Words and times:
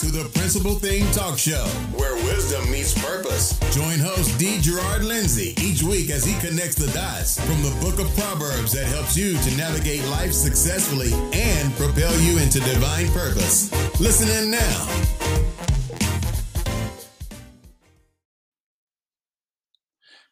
to 0.00 0.10
the 0.10 0.30
Principal 0.30 0.76
Thing 0.76 1.04
Talk 1.12 1.36
Show, 1.38 1.62
where 1.92 2.14
wisdom 2.24 2.70
meets 2.72 2.98
purpose. 3.04 3.58
Join 3.76 3.98
host 3.98 4.38
D. 4.38 4.58
Gerard 4.58 5.04
Lindsay 5.04 5.54
each 5.60 5.82
week 5.82 6.08
as 6.08 6.24
he 6.24 6.32
connects 6.40 6.76
the 6.76 6.90
dots 6.94 7.38
from 7.38 7.60
the 7.60 7.76
book 7.82 8.00
of 8.00 8.10
Proverbs 8.16 8.72
that 8.72 8.86
helps 8.86 9.14
you 9.14 9.36
to 9.36 9.56
navigate 9.58 10.02
life 10.06 10.32
successfully 10.32 11.12
and 11.34 11.70
propel 11.74 12.18
you 12.20 12.38
into 12.38 12.60
divine 12.60 13.08
purpose. 13.08 13.70
Listen 14.00 14.30
in 14.42 14.50
now. 14.50 14.86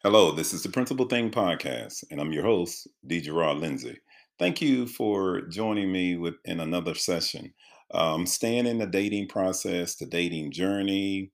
Hello, 0.01 0.31
this 0.31 0.51
is 0.51 0.63
the 0.63 0.69
Principal 0.69 1.05
Thing 1.05 1.29
Podcast, 1.29 2.03
and 2.09 2.19
I'm 2.19 2.33
your 2.33 2.43
host, 2.43 2.87
D. 3.05 3.21
Gerard 3.21 3.59
Lindsay. 3.59 3.99
Thank 4.39 4.63
you 4.63 4.87
for 4.87 5.41
joining 5.41 5.91
me 5.91 6.15
with 6.15 6.35
in 6.45 6.59
another 6.59 6.95
session. 6.95 7.53
Um, 7.91 8.25
staying 8.25 8.67
in 8.67 8.77
the 8.77 8.85
dating 8.85 9.27
process, 9.27 9.95
the 9.95 10.05
dating 10.05 10.51
journey, 10.51 11.31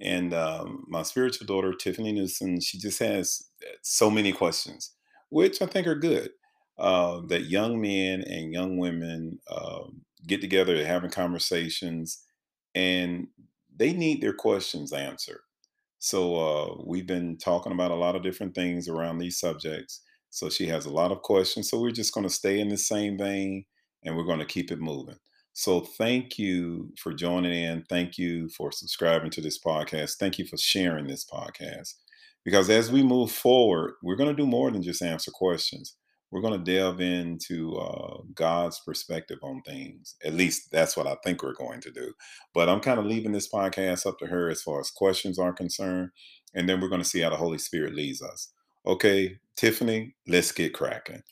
and 0.00 0.34
um, 0.34 0.84
my 0.88 1.02
spiritual 1.02 1.46
daughter, 1.46 1.72
Tiffany 1.72 2.12
Newsome, 2.12 2.60
she 2.60 2.78
just 2.78 2.98
has 2.98 3.48
uh, 3.62 3.76
so 3.82 4.10
many 4.10 4.32
questions, 4.32 4.92
which 5.30 5.62
I 5.62 5.66
think 5.66 5.86
are 5.86 5.94
good. 5.94 6.30
Uh, 6.78 7.22
that 7.28 7.46
young 7.46 7.80
men 7.80 8.20
and 8.22 8.52
young 8.52 8.76
women 8.76 9.38
uh, 9.48 9.84
get 10.26 10.42
together, 10.42 10.84
having 10.84 11.10
conversations, 11.10 12.22
and 12.74 13.28
they 13.74 13.94
need 13.94 14.20
their 14.20 14.34
questions 14.34 14.92
answered. 14.92 15.40
So 15.98 16.36
uh, 16.36 16.82
we've 16.84 17.06
been 17.06 17.38
talking 17.38 17.72
about 17.72 17.90
a 17.90 17.96
lot 17.96 18.14
of 18.16 18.22
different 18.22 18.54
things 18.54 18.88
around 18.88 19.18
these 19.18 19.40
subjects. 19.40 20.02
So 20.30 20.50
she 20.50 20.66
has 20.66 20.84
a 20.84 20.92
lot 20.92 21.12
of 21.12 21.22
questions. 21.22 21.70
So 21.70 21.80
we're 21.80 21.90
just 21.90 22.12
going 22.12 22.26
to 22.28 22.32
stay 22.32 22.60
in 22.60 22.68
the 22.68 22.76
same 22.76 23.16
vein 23.16 23.64
and 24.04 24.16
we're 24.16 24.24
going 24.24 24.38
to 24.38 24.44
keep 24.44 24.70
it 24.70 24.78
moving. 24.78 25.16
So 25.58 25.80
thank 25.80 26.38
you 26.38 26.92
for 26.98 27.14
joining 27.14 27.54
in. 27.54 27.84
Thank 27.88 28.18
you 28.18 28.50
for 28.50 28.70
subscribing 28.70 29.30
to 29.30 29.40
this 29.40 29.58
podcast. 29.58 30.16
Thank 30.18 30.38
you 30.38 30.44
for 30.44 30.58
sharing 30.58 31.06
this 31.06 31.24
podcast. 31.24 31.94
Because 32.44 32.68
as 32.68 32.92
we 32.92 33.02
move 33.02 33.32
forward, 33.32 33.94
we're 34.02 34.16
going 34.16 34.28
to 34.28 34.36
do 34.36 34.46
more 34.46 34.70
than 34.70 34.82
just 34.82 35.00
answer 35.00 35.30
questions. 35.30 35.96
We're 36.30 36.42
going 36.42 36.62
to 36.62 36.72
delve 36.72 37.00
into 37.00 37.74
uh, 37.74 38.18
God's 38.34 38.82
perspective 38.84 39.38
on 39.42 39.62
things. 39.62 40.16
At 40.22 40.34
least 40.34 40.70
that's 40.72 40.94
what 40.94 41.06
I 41.06 41.16
think 41.24 41.42
we're 41.42 41.54
going 41.54 41.80
to 41.80 41.90
do. 41.90 42.12
But 42.52 42.68
I'm 42.68 42.80
kind 42.80 43.00
of 43.00 43.06
leaving 43.06 43.32
this 43.32 43.48
podcast 43.50 44.04
up 44.04 44.18
to 44.18 44.26
her 44.26 44.50
as 44.50 44.60
far 44.60 44.80
as 44.80 44.90
questions 44.90 45.38
are 45.38 45.54
concerned. 45.54 46.10
And 46.54 46.68
then 46.68 46.82
we're 46.82 46.90
going 46.90 47.02
to 47.02 47.08
see 47.08 47.20
how 47.20 47.30
the 47.30 47.36
Holy 47.36 47.56
Spirit 47.56 47.94
leads 47.94 48.20
us. 48.20 48.52
Okay, 48.86 49.38
Tiffany, 49.56 50.16
let's 50.28 50.52
get 50.52 50.74
cracking. 50.74 51.22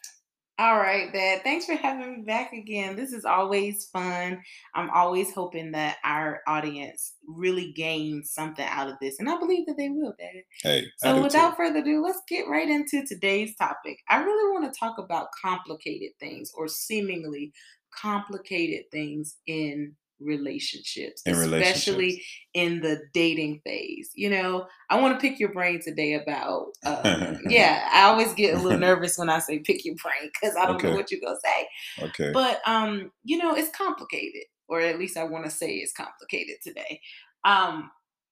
All 0.56 0.76
right, 0.76 1.12
Dad. 1.12 1.42
Thanks 1.42 1.66
for 1.66 1.74
having 1.74 2.18
me 2.18 2.22
back 2.22 2.52
again. 2.52 2.94
This 2.94 3.12
is 3.12 3.24
always 3.24 3.88
fun. 3.92 4.40
I'm 4.74 4.88
always 4.90 5.34
hoping 5.34 5.72
that 5.72 5.96
our 6.04 6.42
audience 6.46 7.14
really 7.26 7.72
gains 7.72 8.30
something 8.32 8.64
out 8.64 8.88
of 8.88 8.94
this, 9.00 9.18
and 9.18 9.28
I 9.28 9.36
believe 9.36 9.66
that 9.66 9.76
they 9.76 9.88
will, 9.88 10.14
Dad. 10.16 10.42
Hey, 10.62 10.86
so 10.98 11.20
without 11.20 11.50
too. 11.50 11.56
further 11.56 11.80
ado, 11.80 12.00
let's 12.04 12.20
get 12.28 12.46
right 12.46 12.68
into 12.68 13.04
today's 13.04 13.56
topic. 13.56 13.98
I 14.08 14.22
really 14.22 14.52
want 14.52 14.72
to 14.72 14.78
talk 14.78 14.96
about 14.98 15.28
complicated 15.44 16.12
things 16.20 16.52
or 16.56 16.68
seemingly 16.68 17.52
complicated 18.00 18.84
things 18.92 19.36
in 19.48 19.96
relationships, 20.24 21.22
in 21.26 21.34
especially 21.34 21.94
relationships. 21.94 22.26
in 22.54 22.80
the 22.80 23.00
dating 23.12 23.60
phase. 23.64 24.10
You 24.14 24.30
know, 24.30 24.66
I 24.90 25.00
want 25.00 25.18
to 25.18 25.20
pick 25.20 25.38
your 25.38 25.52
brain 25.52 25.80
today 25.82 26.14
about, 26.14 26.68
uh, 26.84 27.34
yeah, 27.48 27.88
I 27.92 28.02
always 28.04 28.32
get 28.34 28.54
a 28.54 28.58
little 28.60 28.78
nervous 28.88 29.18
when 29.18 29.28
I 29.28 29.38
say 29.38 29.58
pick 29.58 29.84
your 29.84 29.96
brain 30.02 30.30
because 30.32 30.56
I 30.56 30.66
don't 30.66 30.76
okay. 30.76 30.90
know 30.90 30.96
what 30.96 31.10
you're 31.10 31.20
going 31.20 31.36
to 31.36 31.48
say. 31.48 32.04
Okay. 32.06 32.32
But, 32.32 32.60
um, 32.66 33.12
you 33.24 33.38
know, 33.38 33.54
it's 33.54 33.76
complicated, 33.76 34.44
or 34.68 34.80
at 34.80 34.98
least 34.98 35.16
I 35.16 35.24
want 35.24 35.44
to 35.44 35.50
say 35.50 35.74
it's 35.74 35.92
complicated 35.92 36.56
today. 36.62 37.00
Um, 37.44 37.90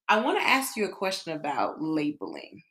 I 0.09 0.21
want 0.21 0.39
to 0.41 0.47
ask 0.47 0.77
you 0.77 0.85
a 0.85 0.93
question 0.93 1.35
about 1.35 1.81
labeling 1.81 2.63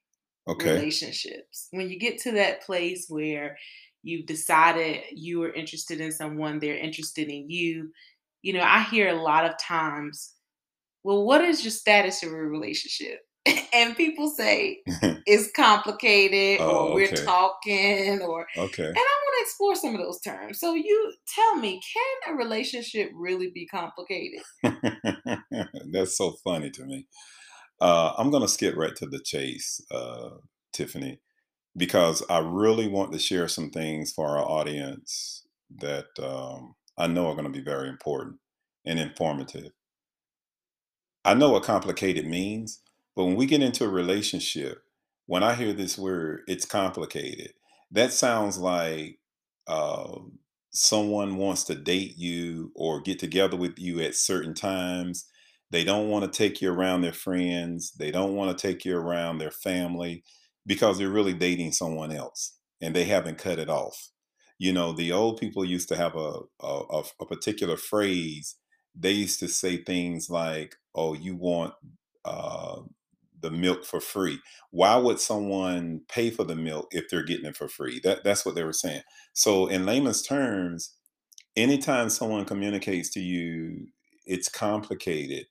okay. 0.47 0.73
relationships. 0.73 1.67
When 1.71 1.89
you 1.89 1.99
get 1.99 2.19
to 2.19 2.31
that 2.33 2.63
place 2.63 3.05
where 3.09 3.57
you've 4.03 4.25
decided 4.25 5.01
you 5.11 5.43
are 5.43 5.53
interested 5.53 6.01
in 6.01 6.11
someone, 6.11 6.59
they're 6.59 6.77
interested 6.77 7.29
in 7.29 7.49
you, 7.49 7.91
you 8.41 8.53
know, 8.53 8.61
I 8.61 8.83
hear 8.83 9.09
a 9.09 9.21
lot 9.21 9.45
of 9.45 9.57
times, 9.59 10.33
well, 11.03 11.23
what 11.23 11.41
is 11.41 11.63
your 11.63 11.71
status 11.71 12.23
of 12.23 12.31
a 12.31 12.35
relationship? 12.35 13.19
and 13.73 13.95
people 13.95 14.29
say 14.29 14.79
it's 15.25 15.51
complicated 15.55 16.59
oh, 16.61 16.89
or 16.89 16.93
we're 16.93 17.07
okay. 17.07 17.23
talking 17.23 18.21
or 18.21 18.45
okay. 18.57 18.85
And 18.85 18.97
I 18.97 18.99
want 18.99 19.35
to 19.37 19.41
explore 19.41 19.75
some 19.75 19.95
of 19.95 20.01
those 20.01 20.21
terms. 20.21 20.59
So 20.59 20.75
you 20.75 21.13
tell 21.27 21.55
me, 21.55 21.81
can 21.93 22.33
a 22.33 22.37
relationship 22.37 23.09
really 23.15 23.49
be 23.49 23.65
complicated? 23.65 24.41
That's 25.91 26.17
so 26.17 26.35
funny 26.43 26.69
to 26.71 26.85
me. 26.85 27.07
Uh, 27.79 28.13
I'm 28.17 28.29
going 28.29 28.43
to 28.43 28.47
skip 28.47 28.75
right 28.75 28.95
to 28.97 29.07
the 29.07 29.19
chase, 29.25 29.81
uh, 29.89 30.29
Tiffany, 30.71 31.19
because 31.75 32.23
I 32.29 32.39
really 32.39 32.87
want 32.87 33.11
to 33.13 33.19
share 33.19 33.47
some 33.47 33.71
things 33.71 34.11
for 34.11 34.27
our 34.27 34.45
audience 34.45 35.47
that 35.79 36.05
um, 36.21 36.75
I 37.01 37.07
know 37.07 37.27
are 37.29 37.33
going 37.33 37.45
to 37.45 37.49
be 37.49 37.65
very 37.65 37.89
important 37.89 38.37
and 38.85 38.99
informative. 38.99 39.71
I 41.25 41.33
know 41.33 41.49
what 41.49 41.63
complicated 41.63 42.27
means, 42.27 42.79
but 43.15 43.25
when 43.25 43.35
we 43.35 43.47
get 43.47 43.63
into 43.63 43.85
a 43.85 43.89
relationship, 43.89 44.83
when 45.25 45.41
I 45.41 45.55
hear 45.55 45.73
this 45.73 45.97
word, 45.97 46.41
it's 46.45 46.63
complicated. 46.63 47.53
That 47.89 48.13
sounds 48.13 48.59
like 48.59 49.17
uh, 49.65 50.19
someone 50.69 51.37
wants 51.37 51.63
to 51.65 51.75
date 51.75 52.19
you 52.19 52.71
or 52.75 53.01
get 53.01 53.17
together 53.17 53.57
with 53.57 53.79
you 53.79 53.99
at 54.01 54.13
certain 54.15 54.53
times. 54.53 55.25
They 55.71 55.83
don't 55.83 56.07
want 56.07 56.31
to 56.31 56.37
take 56.37 56.61
you 56.61 56.71
around 56.71 57.01
their 57.01 57.13
friends. 57.13 57.93
They 57.97 58.11
don't 58.11 58.35
want 58.35 58.55
to 58.55 58.67
take 58.67 58.85
you 58.85 58.95
around 58.95 59.39
their 59.39 59.49
family 59.49 60.23
because 60.67 60.99
they're 60.99 61.09
really 61.09 61.33
dating 61.33 61.71
someone 61.71 62.11
else 62.11 62.59
and 62.79 62.95
they 62.95 63.05
haven't 63.05 63.39
cut 63.39 63.57
it 63.57 63.69
off 63.69 64.11
you 64.61 64.71
know 64.71 64.91
the 64.91 65.11
old 65.11 65.39
people 65.39 65.65
used 65.65 65.89
to 65.89 65.95
have 65.95 66.15
a, 66.15 66.41
a, 66.59 67.03
a 67.19 67.25
particular 67.25 67.77
phrase. 67.77 68.57
They 68.93 69.11
used 69.11 69.39
to 69.39 69.47
say 69.47 69.77
things 69.77 70.29
like 70.29 70.75
oh 70.93 71.15
you 71.15 71.35
want 71.35 71.73
uh, 72.25 72.81
the 73.39 73.49
milk 73.49 73.83
for 73.85 73.99
free. 73.99 74.37
Why 74.69 74.97
would 74.97 75.19
someone 75.19 76.01
pay 76.07 76.29
for 76.29 76.43
the 76.43 76.55
milk 76.55 76.89
if 76.91 77.09
they're 77.09 77.23
getting 77.23 77.47
it 77.47 77.57
for 77.57 77.67
free? 77.67 78.01
That, 78.03 78.23
that's 78.23 78.45
what 78.45 78.53
they 78.53 78.63
were 78.63 78.71
saying. 78.71 79.01
So 79.33 79.65
in 79.65 79.87
layman's 79.87 80.21
terms 80.21 80.93
anytime 81.55 82.09
someone 82.09 82.45
communicates 82.45 83.09
to 83.15 83.19
you 83.19 83.87
it's 84.27 84.47
complicated. 84.47 85.47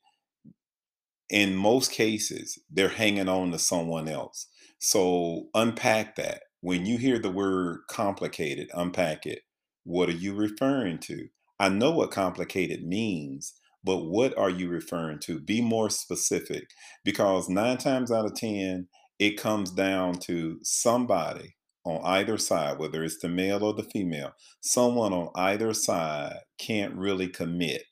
In 1.28 1.56
most 1.56 1.91
cases 1.91 2.60
they're 2.70 2.88
hanging 2.91 3.28
on 3.28 3.50
to 3.50 3.59
someone 3.59 4.06
else. 4.06 4.47
So 4.78 5.49
unpack 5.53 6.15
that 6.15 6.43
when 6.60 6.87
you 6.87 6.98
hear 6.98 7.19
the 7.19 7.31
word 7.31 7.81
complicated, 7.88 8.69
unpack 8.75 9.26
it. 9.26 9.41
What 9.84 10.09
are 10.09 10.12
you 10.12 10.34
referring 10.34 10.98
to? 11.00 11.28
I 11.59 11.69
know 11.69 11.91
what 11.91 12.10
complicated 12.10 12.87
means, 12.87 13.54
but 13.82 14.04
what 14.04 14.37
are 14.37 14.50
you 14.50 14.69
referring 14.69 15.19
to? 15.20 15.41
Be 15.41 15.60
more 15.60 15.91
specific 15.91 16.69
because 17.04 17.49
nine 17.49 17.78
times 17.78 18.12
out 18.12 18.26
of 18.26 18.34
10, 18.34 18.88
it 19.19 19.37
comes 19.37 19.70
down 19.70 20.15
to 20.20 20.59
somebody 20.62 21.56
on 21.84 22.00
either 22.04 22.37
side, 22.37 22.78
whether 22.78 23.03
it's 23.03 23.19
the 23.19 23.28
male 23.28 23.65
or 23.65 23.72
the 23.72 23.82
female, 23.82 24.32
someone 24.60 25.12
on 25.12 25.31
either 25.34 25.72
side 25.72 26.37
can't 26.59 26.94
really 26.94 27.28
commit 27.28 27.84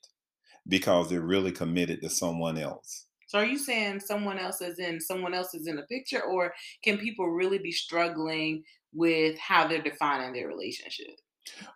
because 0.67 1.09
they're 1.09 1.21
really 1.21 1.51
committed 1.51 2.01
to 2.01 2.09
someone 2.09 2.57
else. 2.57 3.07
So 3.29 3.37
are 3.37 3.45
you 3.45 3.59
saying 3.59 3.99
someone 3.99 4.39
else 4.39 4.59
is 4.59 4.79
in 4.79 4.99
someone 4.99 5.35
else 5.35 5.53
is 5.53 5.67
in 5.67 5.75
the 5.75 5.83
picture, 5.83 6.23
or 6.23 6.51
can 6.83 6.97
people 6.97 7.29
really 7.29 7.59
be 7.59 7.71
struggling 7.71 8.63
with 8.91 9.37
how 9.37 9.67
they're 9.67 9.83
defining 9.83 10.33
their 10.33 10.47
relationship? 10.47 11.13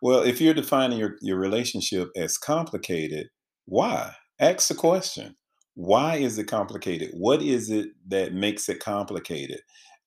Well, 0.01 0.21
if 0.23 0.41
you're 0.41 0.55
defining 0.55 0.97
your, 0.97 1.17
your 1.21 1.37
relationship 1.37 2.09
as 2.15 2.39
complicated, 2.39 3.27
why? 3.65 4.15
Ask 4.39 4.69
the 4.69 4.73
question. 4.73 5.35
Why 5.75 6.15
is 6.15 6.39
it 6.39 6.45
complicated? 6.45 7.11
What 7.13 7.43
is 7.43 7.69
it 7.69 7.89
that 8.07 8.33
makes 8.33 8.67
it 8.67 8.79
complicated? 8.79 9.59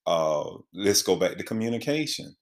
Uh, 0.05 0.51
let's 0.75 1.03
go 1.03 1.15
back 1.15 1.37
to 1.37 1.45
communication. 1.45 2.35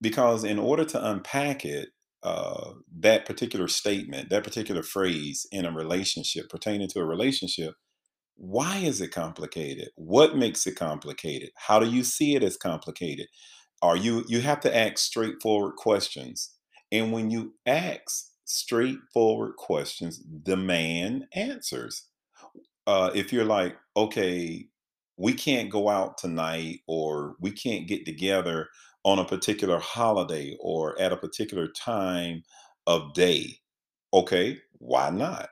Because 0.00 0.42
in 0.42 0.58
order 0.58 0.84
to 0.86 1.08
unpack 1.08 1.64
it, 1.64 1.90
uh, 2.24 2.72
that 2.98 3.26
particular 3.26 3.68
statement, 3.68 4.28
that 4.30 4.42
particular 4.42 4.82
phrase 4.82 5.46
in 5.52 5.64
a 5.64 5.72
relationship 5.72 6.48
pertaining 6.50 6.88
to 6.88 6.98
a 6.98 7.04
relationship, 7.04 7.74
why 8.40 8.78
is 8.78 9.00
it 9.02 9.12
complicated? 9.12 9.90
What 9.96 10.34
makes 10.36 10.66
it 10.66 10.76
complicated? 10.76 11.50
How 11.56 11.78
do 11.78 11.86
you 11.86 12.02
see 12.02 12.34
it 12.34 12.42
as 12.42 12.56
complicated? 12.56 13.26
Are 13.82 13.96
you 13.96 14.24
you 14.28 14.40
have 14.40 14.60
to 14.60 14.74
ask 14.74 14.98
straightforward 14.98 15.76
questions. 15.76 16.50
And 16.90 17.12
when 17.12 17.30
you 17.30 17.54
ask 17.66 18.26
straightforward 18.46 19.56
questions, 19.56 20.18
demand 20.18 21.26
answers. 21.34 22.06
Uh, 22.86 23.10
if 23.14 23.32
you're 23.32 23.44
like, 23.44 23.76
okay, 23.96 24.66
we 25.16 25.34
can't 25.34 25.70
go 25.70 25.88
out 25.88 26.18
tonight 26.18 26.80
or 26.88 27.36
we 27.40 27.52
can't 27.52 27.86
get 27.86 28.06
together 28.06 28.68
on 29.04 29.18
a 29.18 29.24
particular 29.24 29.78
holiday 29.78 30.56
or 30.60 31.00
at 31.00 31.12
a 31.12 31.16
particular 31.16 31.68
time 31.68 32.42
of 32.86 33.12
day. 33.14 33.58
Okay, 34.14 34.58
why 34.78 35.10
not? 35.10 35.50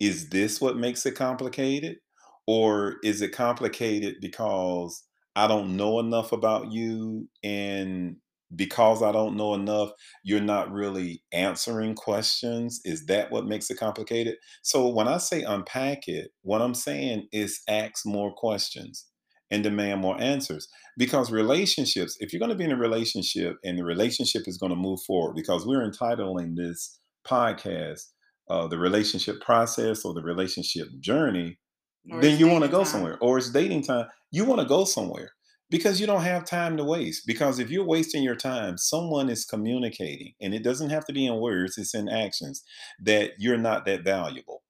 is 0.00 0.28
this 0.28 0.60
what 0.60 0.76
makes 0.76 1.06
it 1.06 1.12
complicated? 1.12 1.96
Or 2.46 2.96
is 3.02 3.22
it 3.22 3.32
complicated 3.32 4.16
because 4.20 5.02
I 5.36 5.46
don't 5.46 5.76
know 5.76 5.98
enough 5.98 6.32
about 6.32 6.72
you 6.72 7.28
and 7.42 8.16
because 8.54 9.02
I 9.02 9.10
don't 9.10 9.36
know 9.36 9.54
enough, 9.54 9.90
you're 10.22 10.40
not 10.40 10.70
really 10.70 11.22
answering 11.32 11.94
questions. 11.94 12.80
Is 12.84 13.06
that 13.06 13.32
what 13.32 13.46
makes 13.46 13.70
it 13.70 13.78
complicated? 13.78 14.36
So 14.62 14.88
when 14.88 15.08
I 15.08 15.16
say 15.16 15.42
unpack 15.42 16.06
it, 16.06 16.30
what 16.42 16.62
I'm 16.62 16.74
saying 16.74 17.28
is 17.32 17.60
ask 17.68 18.06
more 18.06 18.32
questions 18.32 19.06
and 19.50 19.62
demand 19.62 20.02
more 20.02 20.20
answers. 20.20 20.68
Because 20.96 21.32
relationships, 21.32 22.16
if 22.20 22.32
you're 22.32 22.38
going 22.38 22.50
to 22.50 22.56
be 22.56 22.64
in 22.64 22.72
a 22.72 22.76
relationship 22.76 23.56
and 23.64 23.76
the 23.78 23.84
relationship 23.84 24.42
is 24.46 24.58
going 24.58 24.70
to 24.70 24.76
move 24.76 25.00
forward, 25.06 25.34
because 25.34 25.66
we're 25.66 25.82
entitling 25.82 26.54
this 26.54 27.00
podcast 27.26 28.02
uh, 28.50 28.66
the 28.68 28.78
relationship 28.78 29.40
process 29.40 30.04
or 30.04 30.12
the 30.14 30.22
relationship 30.22 30.88
journey, 31.00 31.58
then 32.04 32.38
you 32.38 32.48
want 32.48 32.64
to 32.64 32.70
go 32.70 32.78
time. 32.78 32.86
somewhere. 32.86 33.18
Or 33.20 33.38
it's 33.38 33.50
dating 33.50 33.82
time. 33.82 34.06
You 34.30 34.44
want 34.44 34.60
to 34.60 34.66
go 34.66 34.84
somewhere 34.84 35.32
because 35.70 36.00
you 36.00 36.06
don't 36.06 36.22
have 36.22 36.44
time 36.44 36.76
to 36.76 36.84
waste. 36.84 37.26
Because 37.26 37.58
if 37.58 37.70
you're 37.70 37.84
wasting 37.84 38.22
your 38.22 38.36
time, 38.36 38.78
someone 38.78 39.28
is 39.28 39.44
communicating, 39.44 40.34
and 40.40 40.54
it 40.54 40.62
doesn't 40.62 40.90
have 40.90 41.04
to 41.06 41.12
be 41.12 41.26
in 41.26 41.40
words, 41.40 41.78
it's 41.78 41.94
in 41.94 42.08
actions, 42.08 42.62
that 43.00 43.32
you're 43.38 43.56
not 43.56 43.84
that 43.86 44.04
valuable. 44.04 44.62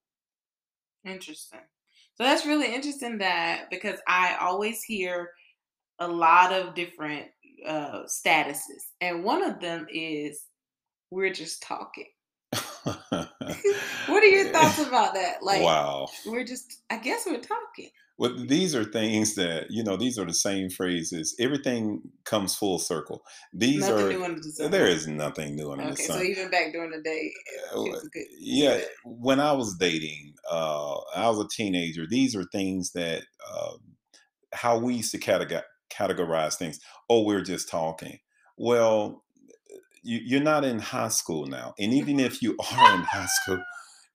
Interesting. 1.05 1.61
So 2.15 2.25
that's 2.25 2.47
really 2.47 2.73
interesting 2.73 3.19
that 3.19 3.71
because 3.71 3.99
I 4.07 4.37
always 4.41 4.83
hear 4.83 5.31
a 5.99 6.09
lot 6.09 6.53
of 6.53 6.75
different 6.75 7.27
uh, 7.67 8.05
statuses, 8.05 8.85
and 9.01 9.25
one 9.25 9.43
of 9.43 9.61
them 9.61 9.87
is 9.93 10.45
we're 11.11 11.33
just 11.33 11.63
talking. 11.63 12.07
what 14.07 14.23
are 14.23 14.27
your 14.27 14.53
thoughts 14.53 14.79
about 14.79 15.15
that? 15.15 15.43
Like, 15.43 15.63
wow, 15.63 16.09
we're 16.27 16.45
just, 16.45 16.83
I 16.91 16.99
guess 16.99 17.27
we're 17.27 17.41
talking. 17.41 17.91
Well, 18.17 18.47
these 18.47 18.77
are 18.77 18.85
things 18.85 19.35
that 19.35 19.67
you 19.71 19.83
know. 19.83 19.97
These 19.97 20.19
are 20.19 20.25
the 20.25 20.35
same 20.35 20.71
phrases. 20.71 21.35
Everything 21.41 22.01
comes 22.25 22.55
full 22.55 22.79
circle. 22.79 23.25
These 23.53 23.81
nothing 23.81 24.23
are 24.23 24.35
the 24.37 24.43
sun. 24.43 24.71
there 24.71 24.87
is 24.87 25.09
nothing 25.09 25.57
new 25.57 25.73
under 25.73 25.85
okay, 25.85 25.95
the 25.95 26.03
sun. 26.03 26.19
So 26.19 26.23
even 26.23 26.49
back 26.49 26.73
during 26.73 26.93
the 26.93 27.03
day, 27.03 27.33
good, 27.73 28.25
yeah. 28.39 28.77
Good. 28.77 28.87
When 29.05 29.41
I 29.41 29.51
was 29.53 29.77
dating, 29.79 30.35
uh, 30.49 30.95
I 31.17 31.29
was 31.29 31.41
a 31.41 31.49
teenager. 31.49 32.07
These 32.09 32.37
are 32.37 32.45
things 32.45 32.93
that 32.93 33.25
uh, 33.53 33.73
how 34.53 34.79
we 34.79 34.95
used 34.95 35.11
to 35.11 35.63
categorize 35.91 36.55
things. 36.55 36.79
Oh, 37.11 37.25
we're 37.25 37.43
just 37.43 37.69
talking. 37.69 38.19
Well, 38.57 39.24
you, 40.05 40.21
you're 40.25 40.43
not 40.43 40.65
in 40.65 40.79
high 40.79 41.09
school 41.09 41.47
now, 41.47 41.75
and 41.79 41.93
even 41.93 42.21
if 42.21 42.43
you 42.43 42.57
are 42.73 42.95
in 42.95 43.03
high 43.03 43.27
school, 43.27 43.63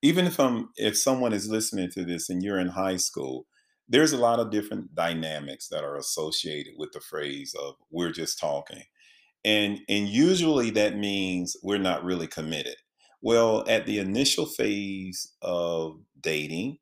even 0.02 0.26
if 0.26 0.40
I'm 0.40 0.70
if 0.76 0.98
someone 0.98 1.34
is 1.34 1.50
listening 1.50 1.90
to 1.92 2.06
this 2.06 2.30
and 2.30 2.42
you're 2.44 2.60
in 2.60 2.70
high 2.70 2.98
school 2.98 3.46
there's 3.90 4.14
a 4.14 4.18
lot 4.18 4.40
of 4.40 4.52
different 4.52 4.94
dynamics 4.94 5.68
that 5.70 5.84
are 5.84 5.98
associated 5.98 6.74
with 6.78 6.92
the 6.92 7.00
phrase 7.00 7.56
of 7.60 7.76
we're 7.90 8.12
just 8.12 8.40
talking 8.40 8.84
and 9.44 9.80
and 9.90 10.08
usually 10.08 10.70
that 10.70 10.98
means 10.98 11.56
we're 11.64 11.78
not 11.78 12.04
really 12.04 12.28
committed. 12.28 12.76
Well 13.22 13.66
at 13.68 13.86
the 13.86 14.00
initial 14.00 14.46
phase 14.46 15.34
of 15.42 16.00
dating 16.22 16.78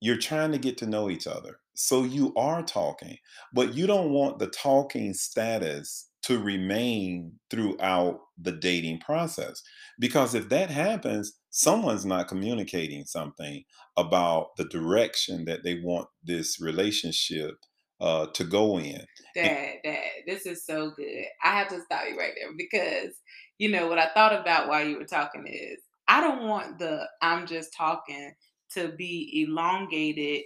you're 0.00 0.18
trying 0.18 0.52
to 0.52 0.58
get 0.58 0.78
to 0.78 0.86
know 0.86 1.10
each 1.10 1.26
other 1.26 1.58
so 1.74 2.04
you 2.04 2.32
are 2.36 2.62
talking 2.62 3.16
but 3.52 3.74
you 3.74 3.86
don't 3.86 4.10
want 4.10 4.38
the 4.38 4.46
talking 4.46 5.12
status 5.12 6.08
to 6.24 6.38
remain 6.38 7.32
throughout 7.50 8.20
the 8.38 8.52
dating 8.52 8.98
process. 9.00 9.62
Because 9.98 10.34
if 10.34 10.48
that 10.48 10.70
happens, 10.70 11.32
someone's 11.50 12.06
not 12.06 12.28
communicating 12.28 13.04
something 13.04 13.62
about 13.96 14.56
the 14.56 14.64
direction 14.64 15.44
that 15.44 15.64
they 15.64 15.80
want 15.82 16.08
this 16.24 16.60
relationship 16.60 17.54
uh, 18.00 18.26
to 18.34 18.44
go 18.44 18.78
in. 18.78 19.04
Dad, 19.34 19.74
Dad, 19.84 20.10
this 20.26 20.46
is 20.46 20.64
so 20.64 20.92
good. 20.96 21.24
I 21.42 21.58
have 21.58 21.68
to 21.68 21.80
stop 21.82 22.04
you 22.08 22.18
right 22.18 22.32
there 22.40 22.50
because, 22.56 23.14
you 23.58 23.70
know, 23.70 23.86
what 23.86 23.98
I 23.98 24.08
thought 24.14 24.38
about 24.38 24.68
while 24.68 24.86
you 24.86 24.98
were 24.98 25.04
talking 25.04 25.46
is 25.46 25.78
I 26.08 26.20
don't 26.20 26.48
want 26.48 26.78
the 26.78 27.06
I'm 27.22 27.46
just 27.46 27.74
talking 27.76 28.32
to 28.72 28.88
be 28.88 29.46
elongated 29.46 30.42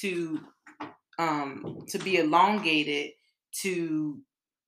to 0.00 0.40
um 1.18 1.84
to 1.88 1.98
be 1.98 2.16
elongated 2.16 3.10
to 3.62 4.18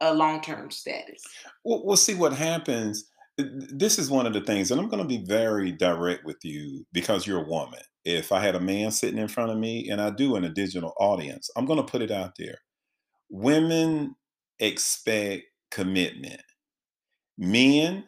a 0.00 0.14
long 0.14 0.40
term 0.40 0.70
status. 0.70 1.22
Well, 1.64 1.82
we'll 1.84 1.96
see 1.96 2.14
what 2.14 2.32
happens. 2.32 3.04
This 3.38 3.98
is 3.98 4.10
one 4.10 4.26
of 4.26 4.32
the 4.32 4.40
things, 4.40 4.70
and 4.70 4.80
I'm 4.80 4.88
going 4.88 5.02
to 5.02 5.08
be 5.08 5.24
very 5.26 5.70
direct 5.70 6.24
with 6.24 6.38
you 6.42 6.86
because 6.92 7.26
you're 7.26 7.44
a 7.44 7.48
woman. 7.48 7.80
If 8.04 8.32
I 8.32 8.40
had 8.40 8.54
a 8.54 8.60
man 8.60 8.90
sitting 8.90 9.18
in 9.18 9.28
front 9.28 9.50
of 9.50 9.58
me, 9.58 9.90
and 9.90 10.00
I 10.00 10.10
do 10.10 10.36
in 10.36 10.44
a 10.44 10.48
digital 10.48 10.94
audience, 10.98 11.50
I'm 11.56 11.66
going 11.66 11.78
to 11.78 11.90
put 11.90 12.02
it 12.02 12.10
out 12.10 12.32
there. 12.38 12.58
Women 13.28 14.14
expect 14.58 15.42
commitment. 15.70 16.40
Men, 17.36 18.04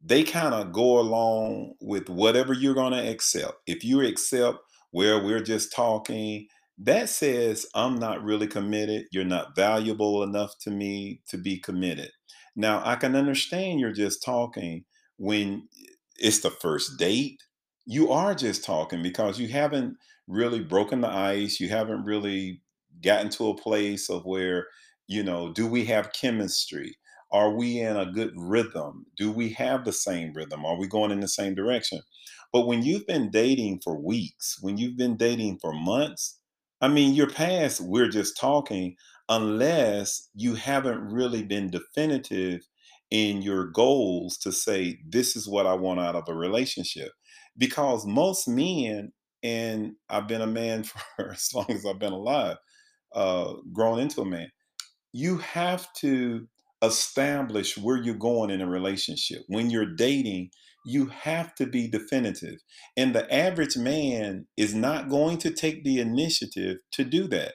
they 0.00 0.22
kind 0.22 0.54
of 0.54 0.72
go 0.72 1.00
along 1.00 1.72
with 1.80 2.08
whatever 2.08 2.52
you're 2.52 2.74
going 2.74 2.92
to 2.92 3.10
accept. 3.10 3.54
If 3.66 3.82
you 3.82 4.02
accept, 4.02 4.58
well, 4.92 5.24
we're 5.24 5.42
just 5.42 5.72
talking, 5.74 6.46
that 6.78 7.08
says 7.08 7.66
I'm 7.74 7.96
not 7.96 8.22
really 8.22 8.46
committed. 8.46 9.06
You're 9.12 9.24
not 9.24 9.54
valuable 9.54 10.22
enough 10.22 10.58
to 10.62 10.70
me 10.70 11.20
to 11.28 11.38
be 11.38 11.58
committed. 11.58 12.10
Now, 12.56 12.82
I 12.84 12.96
can 12.96 13.16
understand 13.16 13.80
you're 13.80 13.92
just 13.92 14.22
talking 14.24 14.84
when 15.16 15.68
it's 16.16 16.40
the 16.40 16.50
first 16.50 16.98
date. 16.98 17.42
You 17.86 18.10
are 18.12 18.34
just 18.34 18.64
talking 18.64 19.02
because 19.02 19.38
you 19.38 19.48
haven't 19.48 19.96
really 20.26 20.60
broken 20.60 21.00
the 21.00 21.08
ice. 21.08 21.60
You 21.60 21.68
haven't 21.68 22.04
really 22.04 22.62
gotten 23.02 23.28
to 23.30 23.48
a 23.48 23.56
place 23.56 24.08
of 24.08 24.24
where, 24.24 24.68
you 25.06 25.22
know, 25.22 25.52
do 25.52 25.66
we 25.66 25.84
have 25.86 26.12
chemistry? 26.12 26.96
Are 27.30 27.50
we 27.50 27.80
in 27.80 27.96
a 27.96 28.06
good 28.06 28.32
rhythm? 28.36 29.06
Do 29.16 29.30
we 29.32 29.50
have 29.50 29.84
the 29.84 29.92
same 29.92 30.32
rhythm? 30.32 30.64
Are 30.64 30.78
we 30.78 30.86
going 30.86 31.10
in 31.10 31.20
the 31.20 31.28
same 31.28 31.54
direction? 31.54 32.00
But 32.52 32.66
when 32.66 32.84
you've 32.84 33.06
been 33.06 33.30
dating 33.30 33.80
for 33.82 33.98
weeks, 34.00 34.58
when 34.60 34.78
you've 34.78 34.96
been 34.96 35.16
dating 35.16 35.58
for 35.60 35.72
months, 35.72 36.38
I 36.84 36.88
mean, 36.88 37.14
you're 37.14 37.30
past 37.30 37.80
we're 37.80 38.10
just 38.10 38.36
talking 38.36 38.94
unless 39.30 40.28
you 40.34 40.54
haven't 40.54 41.00
really 41.00 41.42
been 41.42 41.70
definitive 41.70 42.60
in 43.10 43.40
your 43.40 43.68
goals 43.68 44.36
to 44.36 44.52
say, 44.52 44.98
this 45.08 45.34
is 45.34 45.48
what 45.48 45.64
I 45.64 45.72
want 45.72 46.00
out 46.00 46.14
of 46.14 46.28
a 46.28 46.34
relationship. 46.34 47.10
Because 47.56 48.04
most 48.04 48.46
men, 48.46 49.12
and 49.42 49.94
I've 50.10 50.28
been 50.28 50.42
a 50.42 50.46
man 50.46 50.84
for 51.16 51.32
as 51.32 51.54
long 51.54 51.70
as 51.70 51.86
I've 51.86 51.98
been 51.98 52.12
alive, 52.12 52.58
uh, 53.14 53.54
grown 53.72 53.98
into 53.98 54.20
a 54.20 54.26
man, 54.26 54.50
you 55.10 55.38
have 55.38 55.90
to 56.00 56.46
establish 56.82 57.78
where 57.78 57.96
you're 57.96 58.14
going 58.14 58.50
in 58.50 58.60
a 58.60 58.68
relationship. 58.68 59.40
When 59.46 59.70
you're 59.70 59.94
dating, 59.94 60.50
you 60.84 61.06
have 61.06 61.54
to 61.56 61.66
be 61.66 61.88
definitive. 61.88 62.60
And 62.96 63.14
the 63.14 63.32
average 63.32 63.76
man 63.76 64.46
is 64.56 64.74
not 64.74 65.08
going 65.08 65.38
to 65.38 65.50
take 65.50 65.84
the 65.84 65.98
initiative 65.98 66.78
to 66.92 67.04
do 67.04 67.26
that. 67.28 67.54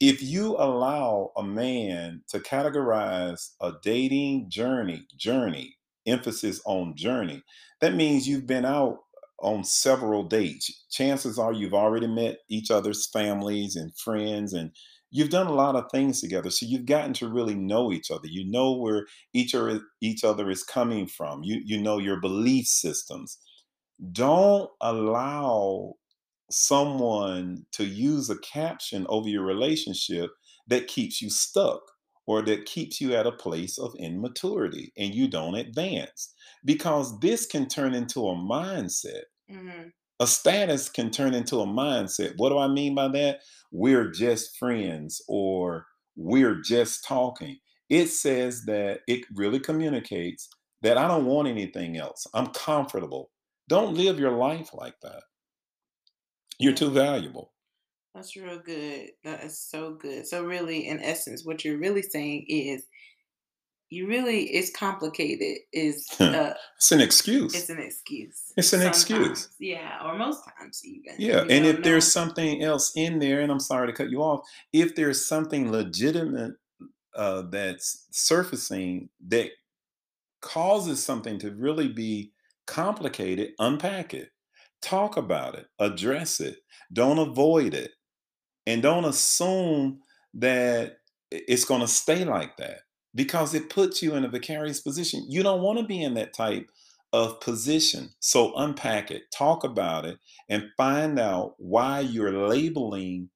If 0.00 0.22
you 0.22 0.56
allow 0.56 1.30
a 1.36 1.42
man 1.42 2.22
to 2.28 2.38
categorize 2.38 3.50
a 3.60 3.72
dating 3.82 4.46
journey, 4.48 5.06
journey, 5.16 5.76
emphasis 6.06 6.60
on 6.64 6.96
journey, 6.96 7.42
that 7.82 7.94
means 7.94 8.26
you've 8.26 8.46
been 8.46 8.64
out 8.64 8.98
on 9.42 9.64
several 9.64 10.22
dates. 10.22 10.86
Chances 10.90 11.38
are 11.38 11.52
you've 11.52 11.74
already 11.74 12.06
met 12.06 12.38
each 12.48 12.70
other's 12.70 13.08
families 13.10 13.76
and 13.76 13.96
friends 13.96 14.52
and 14.52 14.70
you've 15.10 15.30
done 15.30 15.46
a 15.46 15.52
lot 15.52 15.76
of 15.76 15.90
things 15.90 16.20
together 16.20 16.50
so 16.50 16.66
you've 16.66 16.86
gotten 16.86 17.12
to 17.14 17.28
really 17.28 17.54
know 17.54 17.92
each 17.92 18.10
other. 18.10 18.26
You 18.26 18.48
know 18.50 18.72
where 18.72 19.06
each 19.32 19.54
other 19.54 19.80
each 20.00 20.24
other 20.24 20.50
is 20.50 20.62
coming 20.62 21.06
from. 21.06 21.42
You 21.42 21.60
you 21.64 21.80
know 21.80 21.98
your 21.98 22.20
belief 22.20 22.66
systems. 22.66 23.38
Don't 24.12 24.70
allow 24.80 25.94
someone 26.50 27.64
to 27.72 27.84
use 27.84 28.28
a 28.30 28.38
caption 28.38 29.06
over 29.08 29.28
your 29.28 29.44
relationship 29.44 30.30
that 30.66 30.88
keeps 30.88 31.20
you 31.22 31.30
stuck 31.30 31.80
or 32.26 32.42
that 32.42 32.66
keeps 32.66 33.00
you 33.00 33.14
at 33.14 33.26
a 33.26 33.32
place 33.32 33.78
of 33.78 33.94
immaturity 33.98 34.92
and 34.96 35.14
you 35.14 35.28
don't 35.28 35.54
advance 35.54 36.34
because 36.64 37.18
this 37.20 37.46
can 37.46 37.68
turn 37.68 37.94
into 37.94 38.26
a 38.28 38.34
mindset 38.34 39.22
mm-hmm 39.50 39.88
a 40.20 40.26
status 40.26 40.88
can 40.88 41.10
turn 41.10 41.34
into 41.34 41.60
a 41.60 41.66
mindset. 41.66 42.34
What 42.36 42.50
do 42.50 42.58
I 42.58 42.68
mean 42.68 42.94
by 42.94 43.08
that? 43.08 43.40
We're 43.72 44.10
just 44.10 44.58
friends 44.58 45.22
or 45.26 45.86
we're 46.14 46.60
just 46.60 47.04
talking. 47.04 47.56
It 47.88 48.08
says 48.08 48.64
that 48.66 49.00
it 49.08 49.24
really 49.34 49.58
communicates 49.58 50.48
that 50.82 50.98
I 50.98 51.08
don't 51.08 51.26
want 51.26 51.48
anything 51.48 51.96
else. 51.96 52.26
I'm 52.34 52.48
comfortable. 52.48 53.30
Don't 53.68 53.94
live 53.94 54.20
your 54.20 54.32
life 54.32 54.70
like 54.74 54.94
that. 55.02 55.22
You're 56.58 56.74
too 56.74 56.90
valuable. 56.90 57.52
That's 58.14 58.36
real 58.36 58.58
good. 58.58 59.10
That 59.24 59.42
is 59.44 59.58
so 59.58 59.94
good. 59.94 60.26
So, 60.26 60.44
really, 60.44 60.88
in 60.88 61.00
essence, 61.00 61.44
what 61.44 61.64
you're 61.64 61.78
really 61.78 62.02
saying 62.02 62.44
is 62.48 62.84
you 63.90 64.06
really 64.06 64.44
it's 64.44 64.70
complicated 64.70 65.58
is 65.72 66.08
uh, 66.20 66.54
it's 66.76 66.92
an 66.92 67.00
excuse 67.00 67.54
it's 67.54 67.68
an 67.68 67.80
excuse 67.80 68.52
it's 68.56 68.72
an 68.72 68.80
Sometimes. 68.80 69.02
excuse 69.02 69.48
yeah 69.58 69.98
or 70.04 70.16
most 70.16 70.48
times 70.58 70.80
even 70.84 71.14
yeah 71.18 71.40
and 71.40 71.66
if 71.66 71.76
know. 71.76 71.82
there's 71.82 72.10
something 72.10 72.62
else 72.62 72.92
in 72.96 73.18
there 73.18 73.40
and 73.40 73.52
i'm 73.52 73.60
sorry 73.60 73.88
to 73.88 73.92
cut 73.92 74.10
you 74.10 74.22
off 74.22 74.46
if 74.72 74.94
there's 74.94 75.24
something 75.26 75.70
legitimate 75.70 76.54
uh, 77.16 77.42
that's 77.50 78.06
surfacing 78.10 79.08
that 79.26 79.50
causes 80.40 81.02
something 81.04 81.38
to 81.38 81.50
really 81.50 81.88
be 81.88 82.32
complicated 82.66 83.50
unpack 83.58 84.14
it 84.14 84.30
talk 84.80 85.16
about 85.16 85.56
it 85.56 85.66
address 85.80 86.40
it 86.40 86.58
don't 86.92 87.18
avoid 87.18 87.74
it 87.74 87.90
and 88.66 88.82
don't 88.82 89.04
assume 89.04 89.98
that 90.32 90.98
it's 91.32 91.64
going 91.64 91.80
to 91.80 91.88
stay 91.88 92.24
like 92.24 92.56
that 92.56 92.82
because 93.14 93.54
it 93.54 93.70
puts 93.70 94.02
you 94.02 94.14
in 94.14 94.24
a 94.24 94.28
vicarious 94.28 94.80
position. 94.80 95.24
You 95.28 95.42
don't 95.42 95.62
want 95.62 95.78
to 95.78 95.84
be 95.84 96.02
in 96.02 96.14
that 96.14 96.32
type 96.32 96.68
of 97.12 97.40
position. 97.40 98.10
So 98.20 98.54
unpack 98.56 99.10
it, 99.10 99.22
talk 99.36 99.64
about 99.64 100.04
it, 100.04 100.18
and 100.48 100.70
find 100.76 101.18
out 101.18 101.54
why 101.58 102.00
you're 102.00 102.46
labeling 102.46 103.30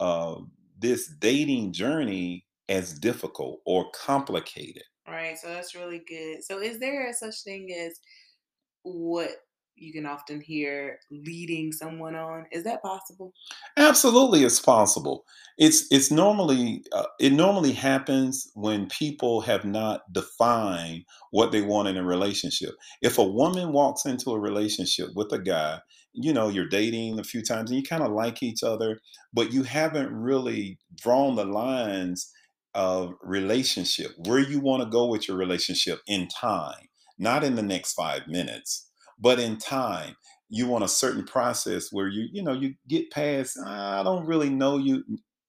uh, 0.00 0.36
this 0.78 1.08
dating 1.08 1.72
journey 1.72 2.44
as 2.68 2.98
difficult 2.98 3.60
or 3.64 3.90
complicated. 3.92 4.84
Right. 5.06 5.38
So 5.38 5.48
that's 5.48 5.74
really 5.74 6.02
good. 6.06 6.42
So 6.44 6.60
is 6.60 6.78
there 6.78 7.12
such 7.12 7.42
thing 7.42 7.74
as 7.78 7.98
what 8.82 9.30
you 9.76 9.92
can 9.92 10.06
often 10.06 10.40
hear 10.40 10.98
leading 11.10 11.72
someone 11.72 12.14
on. 12.14 12.46
Is 12.52 12.64
that 12.64 12.82
possible? 12.82 13.32
Absolutely, 13.76 14.44
it's 14.44 14.60
possible. 14.60 15.24
It's 15.58 15.90
it's 15.90 16.10
normally 16.10 16.84
uh, 16.92 17.06
it 17.20 17.32
normally 17.32 17.72
happens 17.72 18.50
when 18.54 18.88
people 18.88 19.40
have 19.42 19.64
not 19.64 20.12
defined 20.12 21.04
what 21.30 21.52
they 21.52 21.62
want 21.62 21.88
in 21.88 21.96
a 21.96 22.04
relationship. 22.04 22.74
If 23.02 23.18
a 23.18 23.24
woman 23.24 23.72
walks 23.72 24.04
into 24.04 24.30
a 24.30 24.40
relationship 24.40 25.10
with 25.14 25.32
a 25.32 25.38
guy, 25.38 25.80
you 26.12 26.32
know, 26.32 26.48
you're 26.48 26.68
dating 26.68 27.18
a 27.18 27.24
few 27.24 27.42
times 27.42 27.70
and 27.70 27.78
you 27.78 27.84
kind 27.84 28.02
of 28.02 28.12
like 28.12 28.42
each 28.42 28.62
other, 28.62 29.00
but 29.32 29.52
you 29.52 29.64
haven't 29.64 30.12
really 30.12 30.78
drawn 30.96 31.36
the 31.36 31.44
lines 31.44 32.30
of 32.74 33.12
relationship 33.22 34.10
where 34.26 34.40
you 34.40 34.60
want 34.60 34.82
to 34.82 34.88
go 34.88 35.06
with 35.06 35.28
your 35.28 35.36
relationship 35.36 36.00
in 36.06 36.26
time, 36.28 36.88
not 37.18 37.44
in 37.44 37.54
the 37.54 37.62
next 37.62 37.94
five 37.94 38.26
minutes 38.26 38.90
but 39.18 39.38
in 39.38 39.56
time 39.56 40.16
you 40.48 40.66
want 40.66 40.84
a 40.84 40.88
certain 40.88 41.24
process 41.24 41.88
where 41.90 42.08
you 42.08 42.28
you 42.32 42.42
know 42.42 42.52
you 42.52 42.74
get 42.88 43.10
past 43.10 43.58
i 43.66 44.02
don't 44.02 44.26
really 44.26 44.50
know 44.50 44.78
you 44.78 45.02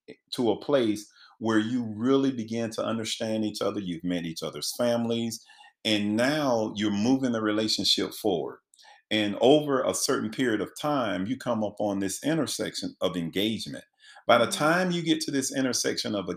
eh, 0.10 0.14
to 0.32 0.52
a 0.52 0.60
place 0.60 1.12
where 1.40 1.60
you 1.60 1.84
really 1.96 2.32
begin 2.32 2.70
to 2.70 2.84
understand 2.84 3.44
each 3.44 3.62
other 3.62 3.80
you've 3.80 4.04
met 4.04 4.26
each 4.26 4.44
other's 4.44 4.74
families 4.78 5.46
and 5.84 6.16
now 6.16 6.74
you're 6.76 6.92
moving 6.92 7.32
the 7.32 7.42
relationship 7.42 8.14
forward 8.14 8.60
and 9.12 9.38
over 9.40 9.84
a 9.84 9.94
certain 9.94 10.32
period 10.32 10.62
of 10.62 10.72
time 10.80 11.26
you 11.26 11.38
come 11.38 11.64
up 11.64 11.76
on 11.80 12.00
this 12.00 12.24
intersection 12.24 12.96
of 13.02 13.16
engagement 13.16 13.84
by 14.28 14.40
the 14.40 14.46
mm-hmm. 14.46 14.58
time 14.58 14.92
you 14.92 15.04
get 15.04 15.22
to 15.22 15.30
this 15.30 15.56
intersection 15.56 16.16
of 16.16 16.30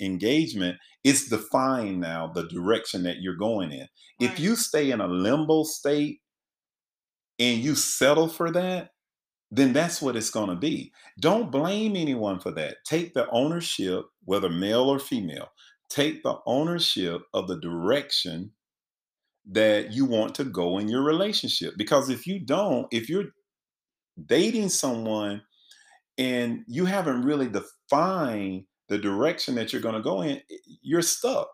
engagement 0.00 0.76
it's 1.04 1.28
defined 1.28 2.00
now 2.00 2.26
the 2.26 2.48
direction 2.48 3.02
that 3.04 3.18
you're 3.20 3.36
going 3.36 3.70
in 3.70 3.80
right. 3.80 3.88
if 4.20 4.40
you 4.40 4.56
stay 4.56 4.90
in 4.90 5.00
a 5.00 5.06
limbo 5.06 5.62
state 5.62 6.20
and 7.38 7.60
you 7.60 7.74
settle 7.74 8.28
for 8.28 8.50
that, 8.50 8.90
then 9.50 9.72
that's 9.72 10.02
what 10.02 10.16
it's 10.16 10.30
going 10.30 10.48
to 10.50 10.56
be. 10.56 10.92
Don't 11.20 11.52
blame 11.52 11.96
anyone 11.96 12.40
for 12.40 12.50
that. 12.52 12.78
Take 12.84 13.14
the 13.14 13.28
ownership, 13.30 14.04
whether 14.24 14.48
male 14.48 14.88
or 14.88 14.98
female, 14.98 15.48
take 15.88 16.22
the 16.22 16.38
ownership 16.46 17.22
of 17.32 17.46
the 17.46 17.60
direction 17.60 18.52
that 19.48 19.92
you 19.92 20.04
want 20.04 20.34
to 20.34 20.44
go 20.44 20.78
in 20.78 20.88
your 20.88 21.02
relationship. 21.02 21.74
Because 21.76 22.08
if 22.10 22.26
you 22.26 22.40
don't, 22.40 22.88
if 22.90 23.08
you're 23.08 23.26
dating 24.26 24.68
someone 24.68 25.42
and 26.18 26.64
you 26.66 26.84
haven't 26.86 27.22
really 27.22 27.48
defined 27.48 28.64
the 28.88 28.98
direction 28.98 29.54
that 29.54 29.72
you're 29.72 29.82
going 29.82 29.94
to 29.94 30.00
go 30.00 30.22
in, 30.22 30.40
you're 30.82 31.02
stuck. 31.02 31.48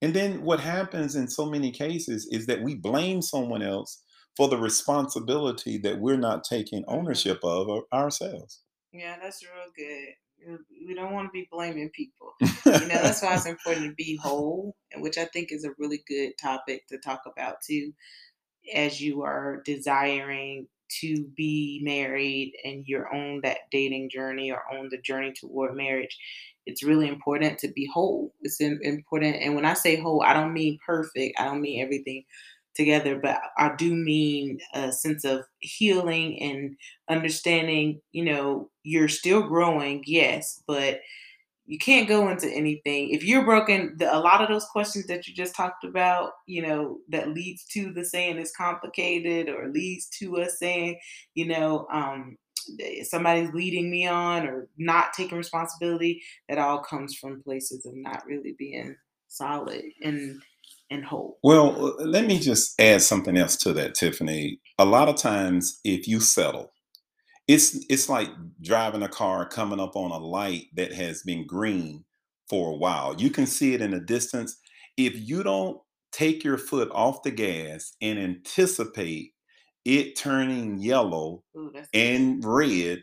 And 0.00 0.14
then 0.14 0.42
what 0.42 0.60
happens 0.60 1.14
in 1.16 1.28
so 1.28 1.46
many 1.46 1.70
cases 1.70 2.28
is 2.30 2.46
that 2.46 2.62
we 2.62 2.74
blame 2.74 3.22
someone 3.22 3.62
else 3.62 4.02
for 4.36 4.48
the 4.48 4.56
responsibility 4.56 5.78
that 5.78 5.98
we're 5.98 6.16
not 6.16 6.44
taking 6.44 6.82
mm-hmm. 6.82 6.94
ownership 6.98 7.40
of 7.42 7.84
ourselves. 7.92 8.60
Yeah, 8.92 9.16
that's 9.22 9.42
real 9.42 9.72
good. 9.76 10.58
We 10.86 10.94
don't 10.94 11.12
want 11.12 11.28
to 11.28 11.32
be 11.32 11.48
blaming 11.50 11.90
people. 11.90 12.34
you 12.40 12.48
know, 12.64 13.00
that's 13.02 13.22
why 13.22 13.34
it's 13.34 13.46
important 13.46 13.86
to 13.86 13.94
be 13.94 14.16
whole, 14.16 14.74
and 14.92 15.02
which 15.02 15.16
I 15.16 15.24
think 15.26 15.52
is 15.52 15.64
a 15.64 15.74
really 15.78 16.02
good 16.08 16.32
topic 16.40 16.86
to 16.88 16.98
talk 16.98 17.22
about 17.26 17.56
too, 17.66 17.92
as 18.74 19.00
you 19.00 19.22
are 19.22 19.62
desiring 19.64 20.66
to 21.00 21.24
be 21.36 21.80
married 21.82 22.52
and 22.64 22.84
you're 22.86 23.12
on 23.14 23.40
that 23.42 23.58
dating 23.70 24.10
journey 24.10 24.50
or 24.50 24.62
on 24.76 24.88
the 24.90 24.98
journey 24.98 25.32
toward 25.32 25.76
marriage. 25.76 26.18
It's 26.66 26.82
really 26.82 27.08
important 27.08 27.58
to 27.60 27.68
be 27.68 27.88
whole. 27.92 28.34
It's 28.42 28.60
important. 28.60 29.36
And 29.36 29.54
when 29.54 29.64
I 29.64 29.74
say 29.74 29.96
whole, 29.96 30.22
I 30.22 30.32
don't 30.32 30.52
mean 30.52 30.78
perfect, 30.84 31.40
I 31.40 31.44
don't 31.44 31.60
mean 31.60 31.82
everything 31.82 32.24
together, 32.74 33.18
but 33.18 33.38
I 33.58 33.74
do 33.76 33.94
mean 33.94 34.58
a 34.74 34.92
sense 34.92 35.24
of 35.24 35.44
healing 35.58 36.40
and 36.40 36.76
understanding, 37.08 38.00
you 38.12 38.24
know, 38.24 38.70
you're 38.82 39.08
still 39.08 39.42
growing, 39.42 40.02
yes, 40.06 40.62
but 40.66 41.00
you 41.66 41.78
can't 41.78 42.08
go 42.08 42.28
into 42.28 42.48
anything. 42.48 43.10
If 43.10 43.24
you're 43.24 43.44
broken 43.44 43.94
the, 43.96 44.14
a 44.14 44.18
lot 44.18 44.42
of 44.42 44.48
those 44.48 44.64
questions 44.66 45.06
that 45.06 45.26
you 45.26 45.34
just 45.34 45.54
talked 45.54 45.84
about 45.84 46.32
you 46.46 46.62
know 46.62 46.98
that 47.08 47.30
leads 47.30 47.64
to 47.66 47.92
the 47.92 48.04
saying 48.04 48.38
it's 48.38 48.54
complicated 48.54 49.48
or 49.48 49.68
leads 49.68 50.08
to 50.18 50.38
us 50.38 50.58
saying 50.58 50.98
you 51.34 51.46
know 51.46 51.86
um 51.92 52.36
somebody's 53.04 53.52
leading 53.52 53.90
me 53.90 54.06
on 54.06 54.46
or 54.46 54.68
not 54.78 55.12
taking 55.12 55.38
responsibility 55.38 56.22
that 56.48 56.58
all 56.58 56.78
comes 56.80 57.14
from 57.14 57.42
places 57.42 57.86
of 57.86 57.92
not 57.94 58.24
really 58.26 58.54
being 58.58 58.94
solid 59.32 59.82
and 60.02 60.40
and 60.90 61.04
whole. 61.04 61.38
Well, 61.42 61.96
let 61.98 62.26
me 62.26 62.38
just 62.38 62.78
add 62.80 63.02
something 63.02 63.36
else 63.36 63.56
to 63.58 63.72
that, 63.72 63.94
Tiffany. 63.94 64.60
A 64.78 64.84
lot 64.84 65.08
of 65.08 65.16
times, 65.16 65.80
if 65.84 66.06
you 66.06 66.20
settle, 66.20 66.72
it's 67.48 67.84
it's 67.88 68.08
like 68.08 68.28
driving 68.60 69.02
a 69.02 69.08
car 69.08 69.48
coming 69.48 69.80
up 69.80 69.96
on 69.96 70.10
a 70.10 70.18
light 70.18 70.66
that 70.74 70.92
has 70.92 71.22
been 71.22 71.46
green 71.46 72.04
for 72.48 72.70
a 72.70 72.76
while. 72.76 73.14
You 73.16 73.30
can 73.30 73.46
see 73.46 73.74
it 73.74 73.80
in 73.80 73.92
the 73.92 74.00
distance. 74.00 74.58
If 74.96 75.14
you 75.16 75.42
don't 75.42 75.78
take 76.12 76.44
your 76.44 76.58
foot 76.58 76.90
off 76.92 77.22
the 77.22 77.30
gas 77.30 77.96
and 78.02 78.18
anticipate 78.18 79.32
it 79.84 80.14
turning 80.16 80.78
yellow 80.78 81.42
Ooh, 81.56 81.72
and 81.94 82.44
red, 82.44 83.00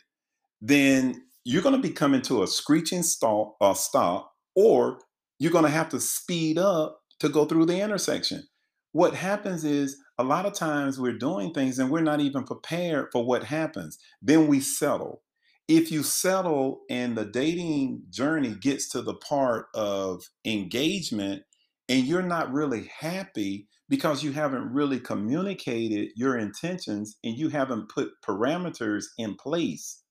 then 0.61 1.23
you're 1.43 1.63
going 1.63 1.75
to 1.75 1.81
be 1.81 1.93
coming 1.93 2.21
to 2.21 2.43
a 2.43 2.47
screeching 2.47 3.03
stop, 3.03 3.55
uh, 3.59 3.73
stop, 3.73 4.31
or 4.55 4.99
you're 5.39 5.51
going 5.51 5.65
to 5.65 5.69
have 5.69 5.89
to 5.89 5.99
speed 5.99 6.57
up 6.57 6.99
to 7.19 7.29
go 7.29 7.45
through 7.45 7.65
the 7.65 7.81
intersection. 7.81 8.43
What 8.91 9.15
happens 9.15 9.63
is 9.63 9.97
a 10.17 10.23
lot 10.23 10.45
of 10.45 10.53
times 10.53 10.99
we're 10.99 11.17
doing 11.17 11.53
things 11.53 11.79
and 11.79 11.89
we're 11.89 12.01
not 12.01 12.19
even 12.19 12.43
prepared 12.43 13.07
for 13.11 13.25
what 13.25 13.43
happens. 13.45 13.97
Then 14.21 14.47
we 14.47 14.59
settle. 14.59 15.21
If 15.67 15.91
you 15.91 16.01
settle 16.03 16.81
and 16.89 17.15
the 17.15 17.25
dating 17.25 18.03
journey 18.09 18.55
gets 18.55 18.89
to 18.89 19.01
the 19.01 19.13
part 19.13 19.67
of 19.75 20.23
engagement 20.43 21.43
and 21.87 22.05
you're 22.05 22.21
not 22.23 22.51
really 22.51 22.89
happy 22.99 23.67
because 23.87 24.23
you 24.23 24.31
haven't 24.31 24.73
really 24.73 24.99
communicated 24.99 26.09
your 26.15 26.37
intentions 26.37 27.17
and 27.23 27.35
you 27.35 27.49
haven't 27.49 27.89
put 27.89 28.09
parameters 28.27 29.05
in 29.17 29.35
place. 29.35 30.03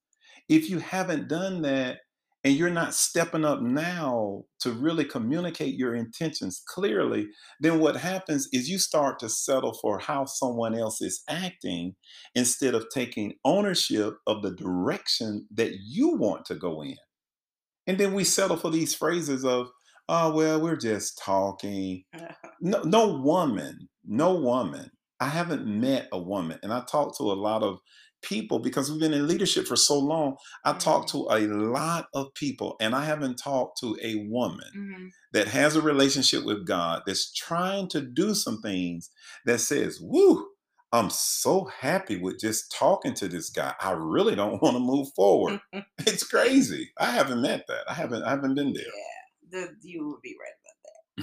If 0.48 0.70
you 0.70 0.78
haven't 0.78 1.28
done 1.28 1.62
that, 1.62 1.98
and 2.44 2.54
you're 2.54 2.70
not 2.70 2.94
stepping 2.94 3.44
up 3.44 3.60
now 3.60 4.44
to 4.60 4.70
really 4.70 5.04
communicate 5.04 5.74
your 5.74 5.94
intentions 5.94 6.62
clearly, 6.66 7.26
then 7.60 7.80
what 7.80 7.96
happens 7.96 8.48
is 8.52 8.68
you 8.68 8.78
start 8.78 9.18
to 9.18 9.28
settle 9.28 9.72
for 9.74 9.98
how 9.98 10.24
someone 10.24 10.78
else 10.78 11.02
is 11.02 11.22
acting 11.28 11.96
instead 12.34 12.74
of 12.74 12.86
taking 12.94 13.34
ownership 13.44 14.14
of 14.26 14.42
the 14.42 14.54
direction 14.54 15.46
that 15.52 15.72
you 15.84 16.16
want 16.16 16.44
to 16.46 16.54
go 16.54 16.82
in. 16.82 16.96
And 17.88 17.98
then 17.98 18.14
we 18.14 18.22
settle 18.22 18.56
for 18.56 18.70
these 18.70 18.94
phrases 18.94 19.44
of, 19.44 19.68
oh, 20.08 20.32
well, 20.32 20.60
we're 20.60 20.76
just 20.76 21.18
talking. 21.18 22.04
No, 22.60 22.82
no 22.82 23.16
woman, 23.18 23.88
no 24.04 24.34
woman. 24.34 24.90
I 25.20 25.28
haven't 25.28 25.64
met 25.64 26.08
a 26.10 26.18
woman, 26.18 26.58
and 26.64 26.72
I 26.72 26.80
talk 26.80 27.16
to 27.18 27.22
a 27.30 27.34
lot 27.34 27.62
of 27.62 27.78
people 28.22 28.58
because 28.58 28.90
we've 28.90 29.00
been 29.00 29.12
in 29.12 29.26
leadership 29.26 29.66
for 29.66 29.76
so 29.76 29.98
long. 29.98 30.36
I 30.64 30.70
mm-hmm. 30.70 30.78
talk 30.78 31.06
to 31.08 31.28
a 31.30 31.40
lot 31.46 32.08
of 32.14 32.32
people, 32.34 32.76
and 32.80 32.94
I 32.94 33.04
haven't 33.04 33.36
talked 33.36 33.78
to 33.80 33.96
a 34.02 34.26
woman 34.28 34.70
mm-hmm. 34.76 35.06
that 35.32 35.48
has 35.48 35.76
a 35.76 35.82
relationship 35.82 36.44
with 36.44 36.66
God 36.66 37.02
that's 37.06 37.32
trying 37.32 37.88
to 37.88 38.00
do 38.00 38.34
some 38.34 38.60
things 38.60 39.10
that 39.46 39.60
says, 39.60 39.98
Woo, 40.00 40.48
I'm 40.92 41.10
so 41.10 41.68
happy 41.80 42.16
with 42.16 42.40
just 42.40 42.72
talking 42.72 43.14
to 43.14 43.28
this 43.28 43.50
guy. 43.50 43.74
I 43.80 43.92
really 43.92 44.34
don't 44.34 44.62
want 44.62 44.76
to 44.76 44.80
move 44.80 45.08
forward. 45.14 45.60
it's 45.98 46.26
crazy. 46.26 46.90
I 46.98 47.10
haven't 47.10 47.42
met 47.42 47.66
that. 47.68 47.84
I 47.88 47.94
haven't 47.94 48.22
I 48.22 48.30
haven't 48.30 48.54
been 48.54 48.72
there. 48.72 48.84
Yeah, 48.84 49.66
the, 49.66 49.68
you 49.82 50.08
would 50.08 50.22
be 50.22 50.36
right 50.40 50.57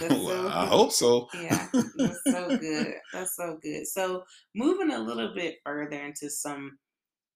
well, 0.02 0.26
so 0.28 0.48
I 0.48 0.66
hope 0.66 0.92
so. 0.92 1.28
yeah, 1.34 1.68
that's 1.96 2.22
so 2.26 2.58
good. 2.58 2.96
That's 3.14 3.36
so 3.36 3.58
good. 3.62 3.88
So 3.88 4.24
moving 4.56 4.92
a 4.92 5.00
little 5.00 5.34
bit 5.34 5.58
further 5.66 6.00
into 6.00 6.30
some 6.30 6.78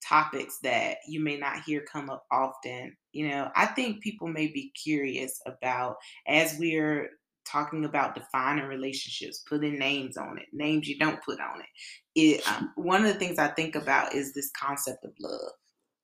topics 0.07 0.59
that 0.63 0.97
you 1.07 1.19
may 1.19 1.37
not 1.37 1.63
hear 1.63 1.81
come 1.81 2.09
up 2.09 2.25
often. 2.31 2.95
You 3.11 3.29
know, 3.29 3.49
I 3.55 3.65
think 3.67 4.01
people 4.01 4.27
may 4.27 4.47
be 4.47 4.71
curious 4.81 5.39
about 5.45 5.97
as 6.27 6.57
we're 6.59 7.09
talking 7.45 7.85
about 7.85 8.15
defining 8.15 8.65
relationships, 8.65 9.43
putting 9.47 9.79
names 9.79 10.17
on 10.17 10.37
it, 10.37 10.45
names 10.53 10.87
you 10.87 10.97
don't 10.99 11.23
put 11.23 11.39
on 11.39 11.61
it. 11.61 11.67
It 12.15 12.47
um, 12.47 12.71
one 12.75 13.05
of 13.05 13.13
the 13.13 13.19
things 13.19 13.39
I 13.39 13.47
think 13.47 13.75
about 13.75 14.13
is 14.13 14.33
this 14.33 14.51
concept 14.59 15.05
of 15.05 15.11
love. 15.19 15.51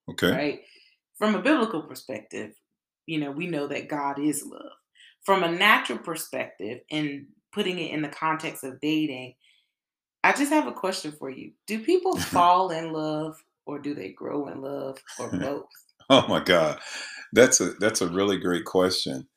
Okay. 0.10 0.32
Right. 0.32 0.60
From 1.18 1.36
a 1.36 1.42
biblical 1.42 1.84
perspective, 1.84 2.52
you 3.06 3.20
know, 3.20 3.32
we 3.32 3.48
know 3.48 3.68
that 3.68 3.88
God 3.88 4.20
is 4.20 4.46
love. 4.46 4.72
From 5.26 5.44
a 5.44 5.52
natural 5.52 6.00
perspective, 6.00 6.82
and 6.92 7.26
putting 7.52 7.80
it 7.80 7.92
in 7.92 8.02
the 8.02 8.10
context 8.10 8.64
of 8.64 8.80
dating, 8.80 9.36
I 10.24 10.34
just 10.34 10.52
have 10.52 10.68
a 10.68 10.72
question 10.72 11.14
for 11.18 11.30
you. 11.30 11.52
Do 11.68 11.80
people 11.80 12.18
fall 12.18 12.70
in 12.72 12.92
love 12.92 13.38
or 13.66 13.80
do 13.80 13.94
they 13.96 14.10
grow 14.10 14.48
in 14.48 14.62
love 14.62 14.98
or 15.20 15.30
both? 15.40 15.70
oh 16.10 16.28
my 16.28 16.44
God. 16.44 16.80
That's 17.34 17.60
a 17.60 17.72
that's 17.74 18.02
a 18.02 18.08
really 18.08 18.38
great 18.38 18.66
question. 18.66 19.28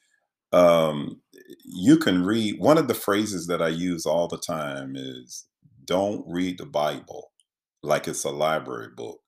Um, 0.53 1.21
you 1.65 1.99
can 1.99 2.25
read 2.25 2.59
one 2.59 2.79
of 2.79 2.89
the 2.89 2.95
phrases 2.95 3.47
that 3.49 3.61
I 3.61 3.69
use 3.69 4.07
all 4.07 4.29
the 4.29 4.39
time 4.39 4.95
is 4.97 5.45
don't 5.85 6.25
read 6.27 6.59
the 6.59 6.67
Bible 6.67 7.33
like 7.83 8.09
it's 8.09 8.25
a 8.25 8.31
library 8.31 8.89
book. 8.97 9.21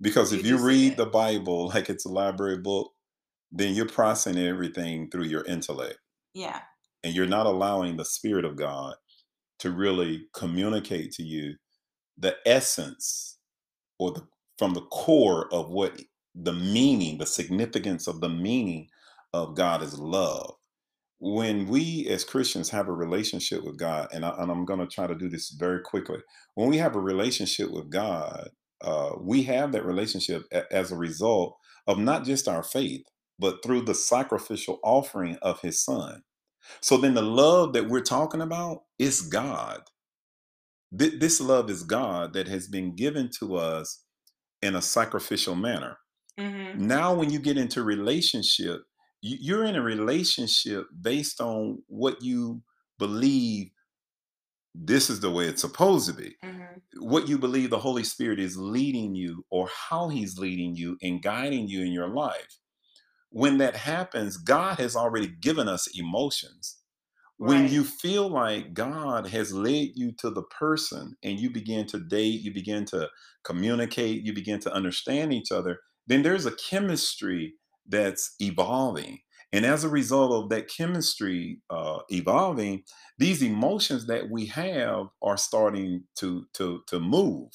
Because 0.00 0.32
if 0.32 0.44
you, 0.44 0.56
you 0.56 0.64
read 0.64 0.96
the 0.96 1.06
Bible 1.06 1.68
like 1.74 1.90
it's 1.90 2.06
a 2.06 2.10
library 2.10 2.58
book, 2.58 2.92
then 3.52 3.74
you're 3.74 3.86
processing 3.86 4.38
everything 4.38 5.10
through 5.10 5.24
your 5.24 5.44
intellect. 5.44 5.98
Yeah. 6.34 6.60
And 7.02 7.14
you're 7.14 7.26
not 7.26 7.46
allowing 7.46 7.96
the 7.96 8.04
Spirit 8.04 8.44
of 8.44 8.56
God 8.56 8.94
to 9.60 9.70
really 9.70 10.26
communicate 10.34 11.12
to 11.12 11.22
you 11.22 11.54
the 12.16 12.36
essence 12.46 13.38
or 13.98 14.12
the 14.12 14.26
from 14.58 14.74
the 14.74 14.82
core 14.82 15.48
of 15.52 15.70
what 15.70 15.98
the 16.34 16.52
meaning, 16.52 17.16
the 17.16 17.26
significance 17.26 18.06
of 18.06 18.20
the 18.20 18.28
meaning 18.28 18.88
of 19.32 19.56
God 19.56 19.82
is 19.82 19.98
love. 19.98 20.54
When 21.18 21.66
we 21.66 22.06
as 22.08 22.24
Christians 22.24 22.68
have 22.70 22.88
a 22.88 22.92
relationship 22.92 23.64
with 23.64 23.78
God, 23.78 24.08
and, 24.12 24.24
I, 24.24 24.34
am 24.38 24.66
going 24.66 24.80
to 24.80 24.86
try 24.86 25.06
to 25.06 25.14
do 25.14 25.30
this 25.30 25.50
very 25.50 25.80
quickly. 25.80 26.18
When 26.54 26.68
we 26.68 26.76
have 26.76 26.94
a 26.94 27.00
relationship 27.00 27.70
with 27.70 27.90
God, 27.90 28.50
uh, 28.82 29.12
we 29.18 29.42
have 29.44 29.72
that 29.72 29.84
relationship 29.84 30.44
a, 30.52 30.70
as 30.70 30.92
a 30.92 30.96
result 30.96 31.56
of 31.86 31.98
not 31.98 32.24
just 32.24 32.48
our 32.48 32.62
faith, 32.62 33.02
but 33.40 33.62
through 33.62 33.82
the 33.82 33.94
sacrificial 33.94 34.78
offering 34.84 35.36
of 35.42 35.60
His 35.60 35.82
Son. 35.82 36.22
So 36.80 36.96
then 36.96 37.14
the 37.14 37.22
love 37.22 37.72
that 37.72 37.88
we're 37.88 38.02
talking 38.02 38.42
about 38.42 38.82
is 38.98 39.22
God. 39.22 39.80
Th- 40.96 41.18
this 41.18 41.40
love 41.40 41.70
is 41.70 41.82
God 41.82 42.34
that 42.34 42.48
has 42.48 42.68
been 42.68 42.94
given 42.94 43.30
to 43.40 43.56
us 43.56 44.04
in 44.62 44.74
a 44.74 44.82
sacrificial 44.82 45.54
manner. 45.54 45.96
Mm-hmm. 46.38 46.86
Now, 46.86 47.14
when 47.14 47.30
you 47.30 47.38
get 47.38 47.56
into 47.56 47.82
relationship, 47.82 48.82
you're 49.22 49.64
in 49.64 49.76
a 49.76 49.82
relationship 49.82 50.86
based 51.00 51.40
on 51.40 51.82
what 51.88 52.22
you 52.22 52.62
believe 52.98 53.70
this 54.74 55.10
is 55.10 55.20
the 55.20 55.30
way 55.30 55.46
it's 55.46 55.62
supposed 55.62 56.08
to 56.08 56.14
be. 56.14 56.36
Mm-hmm. 56.44 57.04
What 57.04 57.28
you 57.28 57.38
believe 57.38 57.70
the 57.70 57.78
Holy 57.78 58.04
Spirit 58.04 58.38
is 58.38 58.56
leading 58.56 59.14
you 59.14 59.44
or 59.50 59.68
how 59.88 60.08
he's 60.08 60.38
leading 60.38 60.76
you 60.76 60.96
and 61.02 61.22
guiding 61.22 61.68
you 61.68 61.82
in 61.82 61.92
your 61.92 62.08
life. 62.08 62.59
When 63.30 63.58
that 63.58 63.76
happens, 63.76 64.36
God 64.36 64.78
has 64.78 64.96
already 64.96 65.28
given 65.28 65.68
us 65.68 65.88
emotions. 65.98 66.78
When 67.38 67.68
you 67.68 67.84
feel 67.84 68.28
like 68.28 68.74
God 68.74 69.28
has 69.28 69.50
led 69.52 69.92
you 69.94 70.12
to 70.18 70.28
the 70.28 70.42
person 70.42 71.16
and 71.24 71.40
you 71.40 71.48
begin 71.48 71.86
to 71.86 71.98
date, 71.98 72.42
you 72.42 72.52
begin 72.52 72.84
to 72.86 73.08
communicate, 73.44 74.26
you 74.26 74.34
begin 74.34 74.60
to 74.60 74.72
understand 74.72 75.32
each 75.32 75.50
other, 75.50 75.78
then 76.06 76.22
there's 76.22 76.44
a 76.44 76.52
chemistry 76.52 77.54
that's 77.88 78.34
evolving. 78.40 79.20
And 79.52 79.64
as 79.64 79.84
a 79.84 79.88
result 79.88 80.32
of 80.32 80.50
that 80.50 80.68
chemistry 80.68 81.62
uh, 81.70 82.00
evolving, 82.10 82.82
these 83.18 83.42
emotions 83.42 84.06
that 84.06 84.30
we 84.30 84.46
have 84.46 85.06
are 85.22 85.36
starting 85.36 86.04
to 86.16 86.44
to 86.54 86.82
to 86.88 87.00
move. 87.00 87.48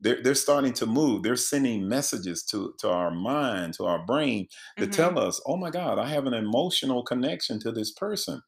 They're, 0.00 0.22
they're 0.22 0.34
starting 0.34 0.72
to 0.74 0.86
move. 0.86 1.22
They're 1.22 1.36
sending 1.36 1.88
messages 1.88 2.42
to, 2.44 2.74
to 2.80 2.90
our 2.90 3.10
mind, 3.10 3.74
to 3.74 3.84
our 3.84 4.04
brain 4.04 4.48
to 4.76 4.84
mm-hmm. 4.84 4.92
tell 4.92 5.18
us, 5.18 5.40
oh 5.46 5.56
my 5.56 5.70
God, 5.70 5.98
I 5.98 6.08
have 6.08 6.26
an 6.26 6.34
emotional 6.34 7.02
connection 7.02 7.58
to 7.60 7.72
this 7.72 7.92
person. 7.92 8.42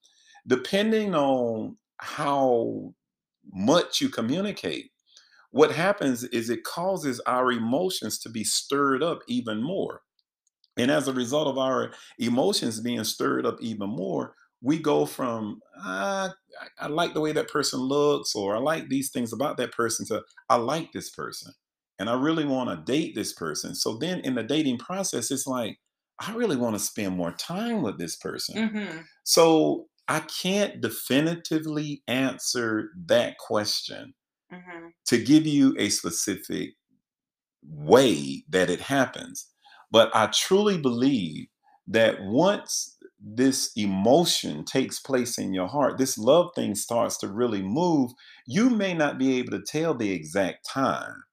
Depending 0.46 1.14
on 1.14 1.76
how 1.98 2.92
much 3.52 4.00
you 4.00 4.08
communicate, 4.08 4.90
what 5.50 5.72
happens 5.72 6.24
is 6.24 6.50
it 6.50 6.64
causes 6.64 7.20
our 7.26 7.50
emotions 7.50 8.18
to 8.18 8.28
be 8.28 8.44
stirred 8.44 9.02
up 9.02 9.20
even 9.26 9.62
more. 9.62 10.02
And 10.76 10.90
as 10.90 11.08
a 11.08 11.12
result 11.12 11.48
of 11.48 11.56
our 11.56 11.92
emotions 12.18 12.80
being 12.80 13.02
stirred 13.04 13.46
up 13.46 13.56
even 13.60 13.88
more, 13.88 14.34
we 14.62 14.78
go 14.78 15.06
from, 15.06 15.60
ah, 15.78 16.34
I, 16.80 16.86
like 16.86 17.14
the 17.14 17.20
way 17.20 17.32
that 17.32 17.50
person 17.50 17.80
looks, 17.80 18.34
or 18.34 18.56
I 18.56 18.58
like 18.58 18.88
these 18.88 19.10
things 19.10 19.32
about 19.32 19.56
that 19.58 19.72
person, 19.72 20.06
to 20.06 20.22
I 20.48 20.56
like 20.56 20.92
this 20.92 21.10
person. 21.10 21.52
And 21.98 22.10
I 22.10 22.14
really 22.14 22.44
want 22.44 22.70
to 22.70 22.92
date 22.92 23.14
this 23.14 23.32
person. 23.32 23.74
So 23.74 23.96
then 23.96 24.20
in 24.20 24.34
the 24.34 24.42
dating 24.42 24.78
process, 24.78 25.30
it's 25.30 25.46
like, 25.46 25.78
I 26.18 26.34
really 26.34 26.56
want 26.56 26.74
to 26.74 26.80
spend 26.80 27.16
more 27.16 27.32
time 27.32 27.82
with 27.82 27.98
this 27.98 28.16
person. 28.16 28.56
Mm-hmm. 28.56 28.98
So 29.24 29.86
I 30.08 30.20
can't 30.20 30.80
definitively 30.80 32.02
answer 32.06 32.90
that 33.06 33.38
question 33.38 34.14
mm-hmm. 34.52 34.88
to 35.06 35.18
give 35.18 35.46
you 35.46 35.74
a 35.78 35.88
specific 35.88 36.70
way 37.62 38.44
that 38.48 38.70
it 38.70 38.80
happens. 38.80 39.48
But 39.90 40.14
I 40.14 40.26
truly 40.26 40.78
believe 40.78 41.48
that 41.88 42.22
once 42.22 42.95
this 43.28 43.72
emotion 43.76 44.64
takes 44.64 45.00
place 45.00 45.36
in 45.36 45.52
your 45.52 45.66
heart, 45.66 45.98
this 45.98 46.16
love 46.16 46.50
thing 46.54 46.76
starts 46.76 47.16
to 47.18 47.28
really 47.28 47.62
move, 47.62 48.12
you 48.46 48.70
may 48.70 48.94
not 48.94 49.18
be 49.18 49.38
able 49.38 49.50
to 49.50 49.64
tell 49.66 49.94
the 49.94 50.12
exact 50.12 50.68
time, 50.68 51.24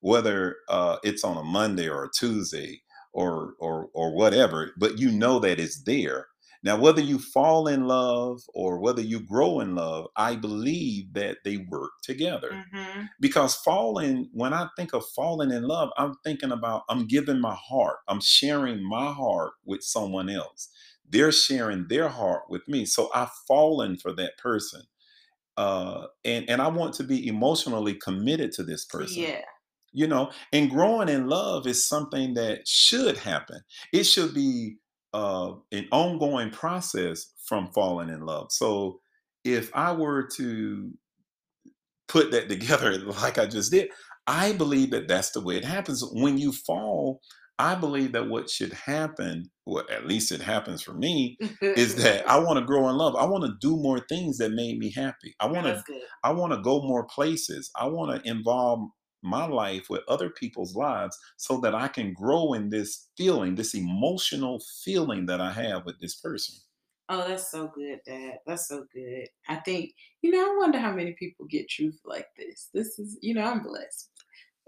whether 0.00 0.56
uh, 0.68 0.98
it's 1.02 1.24
on 1.24 1.38
a 1.38 1.42
Monday 1.42 1.88
or 1.88 2.04
a 2.04 2.10
Tuesday 2.14 2.82
or 3.14 3.54
or 3.58 3.88
or 3.94 4.14
whatever, 4.14 4.72
but 4.76 4.98
you 4.98 5.10
know 5.10 5.38
that 5.38 5.58
it's 5.58 5.82
there. 5.84 6.26
Now, 6.62 6.76
whether 6.76 7.00
you 7.00 7.18
fall 7.18 7.68
in 7.68 7.86
love 7.86 8.40
or 8.52 8.80
whether 8.80 9.00
you 9.00 9.20
grow 9.20 9.60
in 9.60 9.76
love, 9.76 10.08
I 10.16 10.34
believe 10.34 11.12
that 11.14 11.38
they 11.44 11.58
work 11.70 11.92
together. 12.02 12.50
Mm-hmm. 12.50 13.02
Because 13.20 13.54
falling, 13.54 14.28
when 14.32 14.52
I 14.52 14.68
think 14.76 14.92
of 14.92 15.04
falling 15.14 15.52
in 15.52 15.62
love, 15.62 15.90
I'm 15.96 16.14
thinking 16.24 16.50
about 16.50 16.82
I'm 16.88 17.06
giving 17.06 17.40
my 17.40 17.54
heart, 17.54 17.98
I'm 18.08 18.20
sharing 18.20 18.82
my 18.86 19.12
heart 19.12 19.52
with 19.64 19.82
someone 19.82 20.28
else. 20.28 20.68
They're 21.08 21.32
sharing 21.32 21.86
their 21.88 22.08
heart 22.08 22.44
with 22.48 22.66
me. 22.68 22.84
So 22.84 23.10
I've 23.14 23.32
fallen 23.46 23.96
for 23.96 24.12
that 24.14 24.38
person. 24.38 24.82
Uh, 25.56 26.06
and, 26.24 26.48
and 26.48 26.62
I 26.62 26.68
want 26.68 26.94
to 26.94 27.04
be 27.04 27.26
emotionally 27.26 27.94
committed 27.94 28.52
to 28.52 28.64
this 28.64 28.84
person. 28.84 29.22
Yeah 29.22 29.40
you 29.90 30.06
know 30.06 30.30
and 30.52 30.68
growing 30.68 31.08
in 31.08 31.28
love 31.28 31.66
is 31.66 31.88
something 31.88 32.34
that 32.34 32.68
should 32.68 33.16
happen 33.16 33.58
it 33.90 34.04
should 34.04 34.34
be 34.34 34.76
uh, 35.14 35.52
an 35.72 35.88
ongoing 35.90 36.50
process 36.50 37.32
from 37.46 37.72
falling 37.72 38.08
in 38.08 38.20
love. 38.20 38.48
So 38.50 39.00
if 39.44 39.74
I 39.74 39.92
were 39.92 40.28
to 40.36 40.92
put 42.08 42.30
that 42.32 42.48
together 42.48 42.98
like 42.98 43.38
I 43.38 43.46
just 43.46 43.72
did, 43.72 43.90
I 44.26 44.52
believe 44.52 44.90
that 44.90 45.08
that's 45.08 45.30
the 45.30 45.40
way 45.40 45.56
it 45.56 45.64
happens. 45.64 46.04
When 46.12 46.38
you 46.38 46.52
fall, 46.52 47.20
I 47.58 47.74
believe 47.74 48.12
that 48.12 48.28
what 48.28 48.48
should 48.48 48.72
happen, 48.72 49.50
well, 49.66 49.84
at 49.90 50.06
least 50.06 50.30
it 50.30 50.40
happens 50.40 50.80
for 50.80 50.94
me, 50.94 51.36
is 51.60 51.94
that 52.02 52.28
I 52.28 52.38
want 52.38 52.58
to 52.58 52.64
grow 52.64 52.88
in 52.88 52.96
love. 52.96 53.16
I 53.16 53.24
want 53.24 53.44
to 53.44 53.56
do 53.60 53.76
more 53.76 54.00
things 54.00 54.38
that 54.38 54.52
made 54.52 54.78
me 54.78 54.92
happy. 54.92 55.34
I 55.40 55.46
want 55.46 55.66
to, 55.66 55.82
I 56.22 56.32
want 56.32 56.52
to 56.52 56.60
go 56.62 56.82
more 56.82 57.04
places. 57.06 57.70
I 57.76 57.86
want 57.86 58.22
to 58.22 58.30
involve 58.30 58.88
my 59.22 59.46
life 59.46 59.90
with 59.90 60.02
other 60.08 60.30
people's 60.30 60.76
lives 60.76 61.18
so 61.36 61.58
that 61.60 61.74
I 61.74 61.88
can 61.88 62.12
grow 62.12 62.52
in 62.52 62.70
this 62.70 63.08
feeling, 63.16 63.56
this 63.56 63.74
emotional 63.74 64.60
feeling 64.84 65.26
that 65.26 65.40
I 65.40 65.50
have 65.52 65.84
with 65.84 65.98
this 66.00 66.14
person. 66.14 66.54
Oh, 67.08 67.26
that's 67.26 67.50
so 67.50 67.72
good, 67.74 68.00
Dad. 68.06 68.38
That's 68.46 68.68
so 68.68 68.84
good. 68.94 69.28
I 69.48 69.56
think, 69.56 69.92
you 70.20 70.30
know, 70.30 70.52
I 70.52 70.56
wonder 70.58 70.78
how 70.78 70.92
many 70.92 71.16
people 71.18 71.46
get 71.46 71.68
truth 71.68 71.98
like 72.04 72.26
this. 72.36 72.68
This 72.74 72.98
is, 72.98 73.18
you 73.22 73.34
know, 73.34 73.44
I'm 73.44 73.62
blessed. 73.62 74.10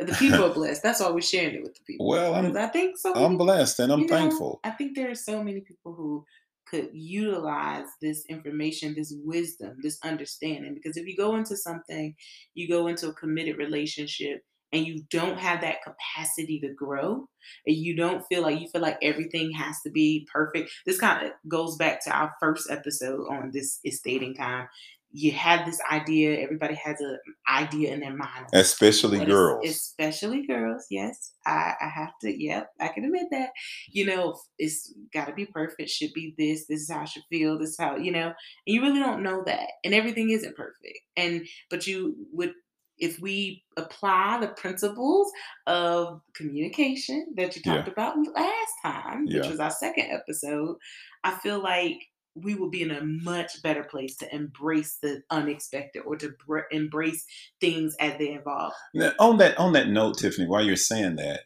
The 0.01 0.15
people 0.15 0.45
are 0.45 0.55
blessed. 0.55 0.83
That's 0.83 1.01
why 1.01 1.11
we're 1.11 1.21
sharing 1.21 1.57
it 1.57 1.63
with 1.63 1.75
the 1.75 1.83
people. 1.87 2.09
Well, 2.09 2.35
I'm, 2.35 2.57
I 2.57 2.69
think 2.69 2.97
so. 2.99 3.15
I'm 3.15 3.37
blessed 3.37 3.81
and 3.81 3.93
I'm 3.93 4.09
thankful. 4.09 4.61
Know, 4.65 4.71
I 4.71 4.75
think 4.75 4.97
there 4.97 5.11
are 5.11 5.15
so 5.15 5.43
many 5.43 5.61
people 5.61 5.95
who 5.95 6.25
could 6.67 6.89
utilize 6.93 7.87
this 8.01 8.25
information, 8.27 8.95
this 8.95 9.13
wisdom, 9.25 9.77
this 9.83 9.99
understanding. 10.05 10.75
Because 10.75 10.97
if 10.97 11.07
you 11.07 11.17
go 11.17 11.35
into 11.37 11.57
something, 11.57 12.15
you 12.55 12.69
go 12.69 12.87
into 12.87 13.09
a 13.09 13.15
committed 13.15 13.59
relationship 13.59 14.43
and 14.73 14.87
you 14.87 15.03
don't 15.11 15.39
have 15.39 15.61
that 15.63 15.83
capacity 15.83 16.61
to 16.61 16.73
grow 16.73 17.27
and 17.67 17.77
you 17.77 17.97
don't 17.97 18.25
feel 18.29 18.43
like 18.43 18.61
you 18.61 18.69
feel 18.69 18.81
like 18.81 18.99
everything 19.03 19.51
has 19.51 19.81
to 19.85 19.91
be 19.91 20.27
perfect 20.33 20.71
this 20.87 20.99
kind 20.99 21.27
of 21.27 21.33
goes 21.49 21.77
back 21.77 22.03
to 22.05 22.11
our 22.11 22.33
first 22.41 22.71
episode 22.71 23.27
on 23.29 23.51
this 23.53 23.81
is 23.85 24.01
dating 24.01 24.35
time 24.35 24.69
you 25.13 25.33
have 25.33 25.67
this 25.67 25.81
idea 25.91 26.39
everybody 26.41 26.75
has 26.75 27.01
an 27.01 27.19
mm, 27.29 27.63
idea 27.63 27.93
in 27.93 28.01
their 28.01 28.15
mind 28.15 28.47
especially 28.53 29.25
girls 29.25 29.69
especially 29.69 30.47
girls 30.47 30.87
yes 30.91 31.33
I, 31.47 31.75
I 31.81 31.89
have 31.89 32.13
to 32.23 32.43
yep 32.43 32.71
i 32.81 32.89
can 32.89 33.05
admit 33.05 33.27
that 33.33 33.51
you 33.91 34.07
know 34.07 34.39
it's 34.59 34.95
got 35.13 35.27
to 35.27 35.33
be 35.33 35.47
perfect 35.47 35.91
should 35.91 36.13
be 36.13 36.35
this 36.39 36.67
this 36.67 36.83
is 36.83 36.91
how 36.91 37.01
i 37.01 37.05
should 37.05 37.25
feel 37.29 37.59
this 37.59 37.71
is 37.71 37.79
how 37.79 37.97
you 37.97 38.13
know 38.13 38.27
and 38.27 38.35
you 38.67 38.83
really 38.83 39.01
don't 39.01 39.23
know 39.23 39.43
that 39.47 39.71
and 39.85 39.95
everything 39.95 40.31
isn't 40.31 40.57
perfect 40.57 40.99
and 41.17 41.47
but 41.71 41.87
you 41.87 42.15
would 42.33 42.53
if 43.01 43.19
we 43.19 43.65
apply 43.77 44.39
the 44.41 44.49
principles 44.49 45.33
of 45.67 46.21
communication 46.35 47.27
that 47.35 47.57
you 47.57 47.63
talked 47.63 47.89
yeah. 47.89 47.93
about 47.93 48.17
last 48.35 48.73
time, 48.83 49.25
which 49.25 49.37
yeah. 49.37 49.51
was 49.51 49.59
our 49.59 49.71
second 49.71 50.11
episode, 50.11 50.77
I 51.25 51.33
feel 51.39 51.63
like 51.63 51.97
we 52.35 52.55
will 52.55 52.71
be 52.71 52.83
in 52.83 52.91
a 52.91 53.05
much 53.05 53.63
better 53.63 53.83
place 53.83 54.17
to 54.17 54.35
embrace 54.35 54.99
the 55.03 55.23
unexpected 55.31 56.03
or 56.07 56.17
to 56.17 56.33
br- 56.47 56.61
embrace 56.71 57.25
things 57.61 57.97
as 58.01 58.17
they 58.19 58.29
evolve. 58.29 58.73
Now, 58.95 59.13
on 59.19 59.39
that 59.39 59.59
on 59.59 59.73
that 59.73 59.89
note, 59.89 60.19
Tiffany, 60.19 60.47
while 60.47 60.65
you're 60.65 60.77
saying 60.77 61.17
that, 61.17 61.41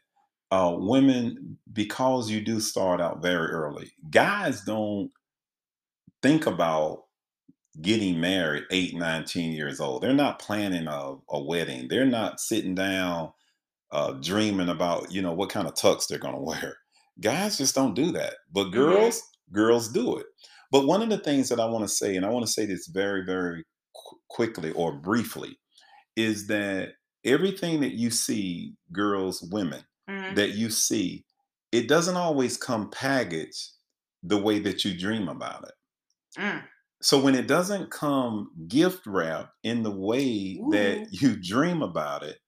uh, 0.50 0.74
women, 0.76 1.58
because 1.72 2.30
you 2.30 2.40
do 2.40 2.60
start 2.60 3.00
out 3.00 3.22
very 3.22 3.48
early, 3.48 3.92
guys 4.10 4.62
don't 4.62 5.10
think 6.22 6.46
about 6.46 7.04
getting 7.80 8.20
married 8.20 8.64
eight, 8.70 8.94
nine, 8.94 9.24
ten 9.24 9.52
years 9.52 9.80
old. 9.80 10.02
They're 10.02 10.12
not 10.12 10.38
planning 10.38 10.86
a, 10.86 11.14
a 11.30 11.42
wedding. 11.42 11.88
They're 11.88 12.06
not 12.06 12.40
sitting 12.40 12.74
down 12.74 13.32
uh, 13.90 14.12
dreaming 14.12 14.68
about, 14.68 15.12
you 15.12 15.22
know, 15.22 15.32
what 15.32 15.50
kind 15.50 15.66
of 15.66 15.74
tux 15.74 16.06
they're 16.06 16.18
going 16.18 16.34
to 16.36 16.40
wear. 16.40 16.76
Guys 17.20 17.58
just 17.58 17.74
don't 17.74 17.94
do 17.94 18.12
that. 18.12 18.34
But 18.52 18.64
mm-hmm. 18.64 18.78
girls, 18.78 19.18
mm-hmm. 19.18 19.54
girls 19.54 19.88
do 19.88 20.18
it. 20.18 20.26
But 20.74 20.88
one 20.88 21.02
of 21.02 21.08
the 21.08 21.18
things 21.18 21.48
that 21.50 21.60
I 21.60 21.66
want 21.66 21.84
to 21.84 21.94
say, 21.94 22.16
and 22.16 22.26
I 22.26 22.30
want 22.30 22.44
to 22.44 22.50
say 22.50 22.66
this 22.66 22.88
very, 22.88 23.24
very 23.24 23.62
qu- 23.94 24.18
quickly 24.28 24.72
or 24.72 24.92
briefly, 24.92 25.56
is 26.16 26.48
that 26.48 26.94
everything 27.24 27.80
that 27.82 27.92
you 27.92 28.10
see, 28.10 28.74
girls, 28.90 29.40
women, 29.52 29.84
mm-hmm. 30.10 30.34
that 30.34 30.56
you 30.56 30.70
see, 30.70 31.24
it 31.70 31.86
doesn't 31.86 32.16
always 32.16 32.56
come 32.56 32.90
packaged 32.90 33.70
the 34.24 34.36
way 34.36 34.58
that 34.58 34.84
you 34.84 34.98
dream 34.98 35.28
about 35.28 35.62
it. 35.62 36.40
Mm. 36.40 36.64
So 37.00 37.20
when 37.20 37.36
it 37.36 37.46
doesn't 37.46 37.92
come 37.92 38.50
gift 38.66 39.06
wrapped 39.06 39.52
in 39.62 39.84
the 39.84 39.92
way 39.92 40.58
Ooh. 40.60 40.70
that 40.72 41.06
you 41.12 41.36
dream 41.40 41.82
about 41.82 42.24
it, 42.24 42.38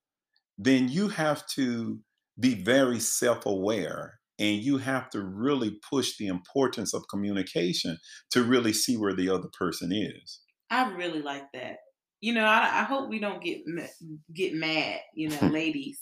then 0.59 0.89
you 0.89 1.07
have 1.11 1.47
to 1.51 2.01
be 2.41 2.61
very 2.65 2.99
self 2.99 3.47
aware 3.47 4.16
and 4.39 4.63
you 4.63 4.79
have 4.79 5.09
to 5.11 5.23
really 5.23 5.79
push 5.89 6.17
the 6.19 6.27
importance 6.27 6.93
of 6.95 7.09
communication 7.09 7.99
to 8.31 8.43
really 8.43 8.73
see 8.73 8.97
where 8.97 9.15
the 9.15 9.29
other 9.29 9.49
person 9.59 9.91
is. 9.93 10.41
I 10.71 10.91
really 10.93 11.23
like 11.23 11.45
that. 11.55 11.79
You 12.21 12.35
know, 12.35 12.45
I, 12.45 12.81
I 12.81 12.83
hope 12.85 13.09
we 13.09 13.19
don't 13.19 13.43
get 13.43 13.61
get 14.35 14.55
mad, 14.55 15.01
you 15.15 15.29
know, 15.29 15.39
ladies, 15.49 16.01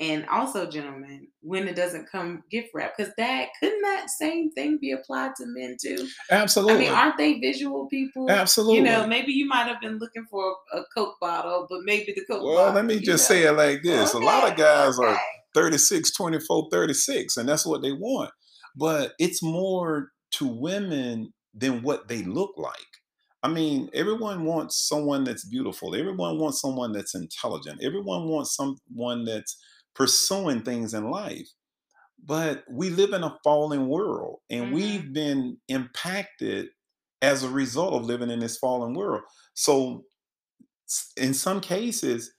and 0.00 0.26
also, 0.26 0.70
gentlemen, 0.70 1.26
when 1.40 1.66
it 1.66 1.74
doesn't 1.74 2.08
come 2.10 2.44
gift 2.50 2.68
wrap, 2.72 2.92
because 2.96 3.12
that 3.18 3.48
couldn't 3.58 3.82
that 3.82 4.10
same 4.10 4.52
thing 4.52 4.78
be 4.80 4.92
applied 4.92 5.34
to 5.36 5.44
men 5.46 5.76
too? 5.80 6.06
Absolutely. 6.30 6.74
I 6.74 6.78
mean, 6.78 6.90
aren't 6.90 7.18
they 7.18 7.40
visual 7.40 7.86
people? 7.88 8.30
Absolutely. 8.30 8.76
You 8.76 8.82
know, 8.84 9.08
maybe 9.08 9.32
you 9.32 9.48
might 9.48 9.66
have 9.66 9.80
been 9.80 9.98
looking 9.98 10.24
for 10.30 10.54
a, 10.72 10.82
Coke 10.96 11.16
bottle, 11.20 11.66
but 11.68 11.80
maybe 11.82 12.12
the 12.14 12.24
Coke. 12.30 12.44
Well, 12.44 12.56
bottle, 12.56 12.74
let 12.74 12.84
me 12.84 13.00
just 13.00 13.28
know? 13.28 13.36
say 13.36 13.42
it 13.42 13.52
like 13.52 13.82
this: 13.82 14.14
okay. 14.14 14.24
a 14.24 14.26
lot 14.26 14.48
of 14.48 14.56
guys 14.56 14.98
okay. 15.00 15.08
are 15.08 15.20
36, 15.54 16.12
24, 16.12 16.68
36, 16.70 17.36
and 17.36 17.48
that's 17.48 17.66
what 17.66 17.82
they 17.82 17.92
want. 17.92 18.30
But 18.76 19.12
it's 19.18 19.42
more 19.42 20.10
to 20.32 20.46
women 20.46 21.32
than 21.54 21.82
what 21.82 22.08
they 22.08 22.22
look 22.22 22.52
like. 22.56 22.76
I 23.42 23.48
mean, 23.48 23.88
everyone 23.94 24.44
wants 24.44 24.88
someone 24.88 25.24
that's 25.24 25.46
beautiful. 25.46 25.94
Everyone 25.94 26.38
wants 26.38 26.60
someone 26.60 26.92
that's 26.92 27.14
intelligent. 27.14 27.82
Everyone 27.82 28.28
wants 28.28 28.56
someone 28.56 29.24
that's 29.24 29.56
pursuing 29.94 30.62
things 30.62 30.92
in 30.94 31.10
life. 31.10 31.48
But 32.24 32.64
we 32.68 32.90
live 32.90 33.12
in 33.12 33.22
a 33.22 33.36
fallen 33.44 33.88
world 33.88 34.40
and 34.50 34.66
mm-hmm. 34.66 34.74
we've 34.74 35.12
been 35.12 35.58
impacted 35.68 36.68
as 37.22 37.42
a 37.42 37.48
result 37.48 37.94
of 37.94 38.06
living 38.06 38.30
in 38.30 38.40
this 38.40 38.58
fallen 38.58 38.94
world. 38.94 39.22
So, 39.54 40.04
in 41.16 41.34
some 41.34 41.60
cases, 41.60 42.32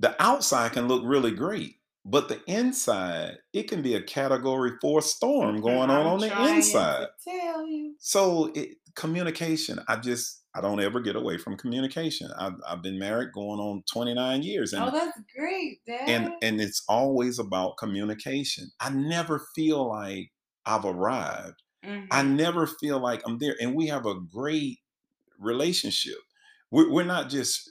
the 0.00 0.20
outside 0.22 0.72
can 0.72 0.88
look 0.88 1.02
really 1.04 1.30
great, 1.30 1.76
but 2.08 2.28
the 2.28 2.40
inside, 2.46 3.38
it 3.52 3.64
can 3.68 3.82
be 3.82 3.94
a 3.96 4.02
category 4.02 4.72
four 4.80 5.02
storm 5.02 5.60
going 5.60 5.90
on 5.90 6.06
on 6.06 6.20
the 6.20 6.48
inside. 6.48 7.08
tell 7.26 7.66
you. 7.66 7.96
So, 7.98 8.52
it, 8.54 8.76
communication, 8.94 9.80
I 9.88 9.96
just, 9.96 10.44
I 10.54 10.60
don't 10.60 10.80
ever 10.80 11.00
get 11.00 11.16
away 11.16 11.36
from 11.36 11.56
communication. 11.56 12.30
I've, 12.38 12.54
I've 12.66 12.80
been 12.80 13.00
married 13.00 13.32
going 13.34 13.58
on 13.58 13.82
29 13.92 14.42
years. 14.44 14.72
And, 14.72 14.84
oh, 14.84 14.90
that's 14.92 15.18
great, 15.36 15.80
Dad. 15.84 16.08
And, 16.08 16.32
and 16.42 16.60
it's 16.60 16.84
always 16.88 17.40
about 17.40 17.76
communication. 17.76 18.70
I 18.78 18.90
never 18.90 19.44
feel 19.56 19.88
like 19.88 20.30
I've 20.64 20.84
arrived. 20.84 21.60
Mm-hmm. 21.84 22.06
I 22.12 22.22
never 22.22 22.68
feel 22.68 23.00
like 23.00 23.22
I'm 23.26 23.38
there. 23.38 23.56
And 23.60 23.74
we 23.74 23.88
have 23.88 24.06
a 24.06 24.14
great 24.32 24.78
relationship. 25.40 26.18
We're, 26.70 26.90
we're 26.90 27.04
not 27.04 27.30
just, 27.30 27.68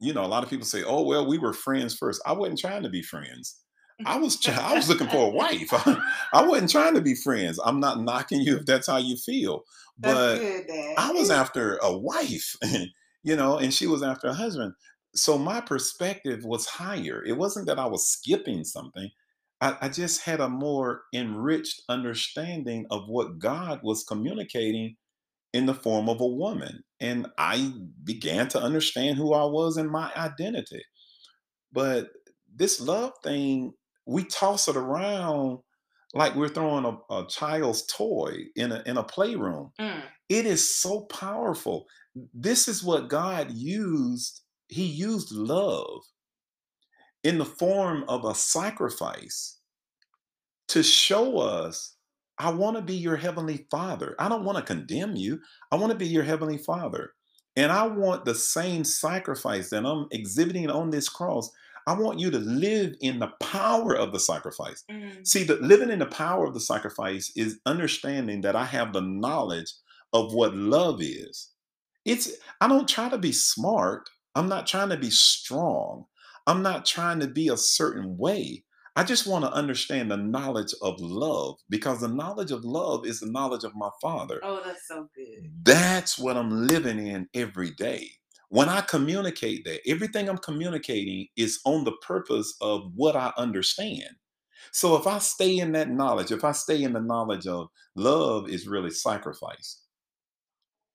you 0.00 0.12
know, 0.12 0.24
a 0.24 0.26
lot 0.26 0.42
of 0.42 0.50
people 0.50 0.66
say, 0.66 0.82
oh, 0.82 1.02
well, 1.02 1.24
we 1.24 1.38
were 1.38 1.52
friends 1.52 1.94
first. 1.94 2.20
I 2.26 2.32
wasn't 2.32 2.58
trying 2.58 2.82
to 2.82 2.90
be 2.90 3.02
friends. 3.02 3.60
I 4.04 4.18
was 4.18 4.38
I 4.46 4.74
was 4.74 4.88
looking 4.88 5.08
for 5.08 5.26
a 5.26 5.30
wife. 5.30 5.68
I 6.32 6.46
wasn't 6.46 6.70
trying 6.70 6.94
to 6.94 7.00
be 7.00 7.14
friends. 7.14 7.58
I'm 7.64 7.80
not 7.80 8.00
knocking 8.00 8.40
you 8.40 8.56
if 8.58 8.66
that's 8.66 8.86
how 8.86 8.98
you 8.98 9.16
feel, 9.16 9.64
but 9.98 10.38
good, 10.38 10.66
I 10.98 11.12
was 11.12 11.30
after 11.30 11.78
a 11.82 11.96
wife, 11.96 12.56
you 13.22 13.36
know, 13.36 13.58
and 13.58 13.72
she 13.72 13.86
was 13.86 14.02
after 14.02 14.28
a 14.28 14.34
husband. 14.34 14.74
So 15.14 15.38
my 15.38 15.62
perspective 15.62 16.44
was 16.44 16.66
higher. 16.66 17.24
It 17.24 17.38
wasn't 17.38 17.66
that 17.68 17.78
I 17.78 17.86
was 17.86 18.06
skipping 18.06 18.64
something. 18.64 19.10
I, 19.62 19.76
I 19.80 19.88
just 19.88 20.22
had 20.22 20.40
a 20.40 20.48
more 20.48 21.04
enriched 21.14 21.82
understanding 21.88 22.86
of 22.90 23.08
what 23.08 23.38
God 23.38 23.80
was 23.82 24.04
communicating 24.04 24.96
in 25.54 25.66
the 25.66 25.74
form 25.74 26.08
of 26.10 26.20
a 26.20 26.26
woman. 26.26 26.84
And 27.00 27.28
I 27.38 27.72
began 28.04 28.48
to 28.48 28.60
understand 28.60 29.16
who 29.16 29.32
I 29.32 29.44
was 29.44 29.78
and 29.78 29.90
my 29.90 30.12
identity. 30.16 30.82
But 31.72 32.10
this 32.54 32.80
love 32.80 33.12
thing 33.22 33.74
we 34.06 34.24
toss 34.24 34.68
it 34.68 34.76
around 34.76 35.58
like 36.14 36.34
we're 36.34 36.48
throwing 36.48 36.84
a, 36.84 37.14
a 37.14 37.26
child's 37.28 37.84
toy 37.86 38.44
in 38.54 38.72
a 38.72 38.82
in 38.86 38.96
a 38.96 39.02
playroom. 39.02 39.72
Mm. 39.80 40.02
It 40.28 40.46
is 40.46 40.74
so 40.74 41.02
powerful. 41.02 41.86
This 42.32 42.68
is 42.68 42.82
what 42.82 43.08
God 43.08 43.50
used. 43.50 44.42
He 44.68 44.84
used 44.84 45.30
love 45.32 46.00
in 47.22 47.38
the 47.38 47.44
form 47.44 48.04
of 48.08 48.24
a 48.24 48.34
sacrifice 48.34 49.58
to 50.68 50.82
show 50.82 51.38
us 51.38 51.96
I 52.38 52.50
want 52.50 52.76
to 52.76 52.82
be 52.82 52.94
your 52.94 53.16
heavenly 53.16 53.66
father. 53.70 54.14
I 54.18 54.28
don't 54.28 54.44
want 54.44 54.58
to 54.58 54.64
condemn 54.64 55.16
you. 55.16 55.40
I 55.72 55.76
want 55.76 55.92
to 55.92 55.98
be 55.98 56.06
your 56.06 56.22
heavenly 56.22 56.58
father. 56.58 57.12
And 57.56 57.72
I 57.72 57.86
want 57.86 58.24
the 58.24 58.34
same 58.34 58.84
sacrifice 58.84 59.70
that 59.70 59.86
I'm 59.86 60.06
exhibiting 60.10 60.68
on 60.68 60.90
this 60.90 61.08
cross. 61.08 61.50
I 61.86 61.94
want 61.94 62.18
you 62.18 62.30
to 62.32 62.38
live 62.38 62.94
in 63.00 63.20
the 63.20 63.32
power 63.40 63.94
of 63.94 64.12
the 64.12 64.18
sacrifice. 64.18 64.84
Mm. 64.90 65.26
See, 65.26 65.44
the 65.44 65.56
living 65.56 65.90
in 65.90 66.00
the 66.00 66.06
power 66.06 66.44
of 66.44 66.54
the 66.54 66.60
sacrifice 66.60 67.32
is 67.36 67.60
understanding 67.64 68.40
that 68.40 68.56
I 68.56 68.64
have 68.64 68.92
the 68.92 69.00
knowledge 69.02 69.72
of 70.12 70.34
what 70.34 70.56
love 70.56 71.00
is. 71.00 71.50
It's 72.04 72.32
I 72.60 72.68
don't 72.68 72.88
try 72.88 73.08
to 73.08 73.18
be 73.18 73.32
smart. 73.32 74.08
I'm 74.34 74.48
not 74.48 74.66
trying 74.66 74.90
to 74.90 74.96
be 74.96 75.10
strong. 75.10 76.06
I'm 76.46 76.62
not 76.62 76.84
trying 76.86 77.20
to 77.20 77.26
be 77.26 77.48
a 77.48 77.56
certain 77.56 78.16
way. 78.16 78.64
I 78.98 79.04
just 79.04 79.26
want 79.26 79.44
to 79.44 79.52
understand 79.52 80.10
the 80.10 80.16
knowledge 80.16 80.72
of 80.80 80.98
love 81.00 81.56
because 81.68 82.00
the 82.00 82.08
knowledge 82.08 82.50
of 82.50 82.64
love 82.64 83.06
is 83.06 83.20
the 83.20 83.30
knowledge 83.30 83.62
of 83.62 83.76
my 83.76 83.90
Father. 84.00 84.40
Oh, 84.42 84.62
that's 84.64 84.88
so 84.88 85.08
good. 85.14 85.50
That's 85.62 86.18
what 86.18 86.36
I'm 86.36 86.66
living 86.66 87.06
in 87.06 87.28
every 87.34 87.72
day. 87.72 88.10
When 88.48 88.68
I 88.68 88.80
communicate 88.80 89.64
that, 89.64 89.80
everything 89.86 90.28
I'm 90.28 90.38
communicating 90.38 91.26
is 91.36 91.60
on 91.64 91.84
the 91.84 91.96
purpose 92.02 92.54
of 92.60 92.92
what 92.94 93.16
I 93.16 93.32
understand. 93.36 94.10
So 94.72 94.96
if 94.96 95.06
I 95.06 95.18
stay 95.18 95.58
in 95.58 95.72
that 95.72 95.90
knowledge, 95.90 96.30
if 96.30 96.44
I 96.44 96.52
stay 96.52 96.82
in 96.82 96.92
the 96.92 97.00
knowledge 97.00 97.46
of 97.46 97.68
love 97.96 98.48
is 98.48 98.66
really 98.66 98.90
sacrifice, 98.90 99.82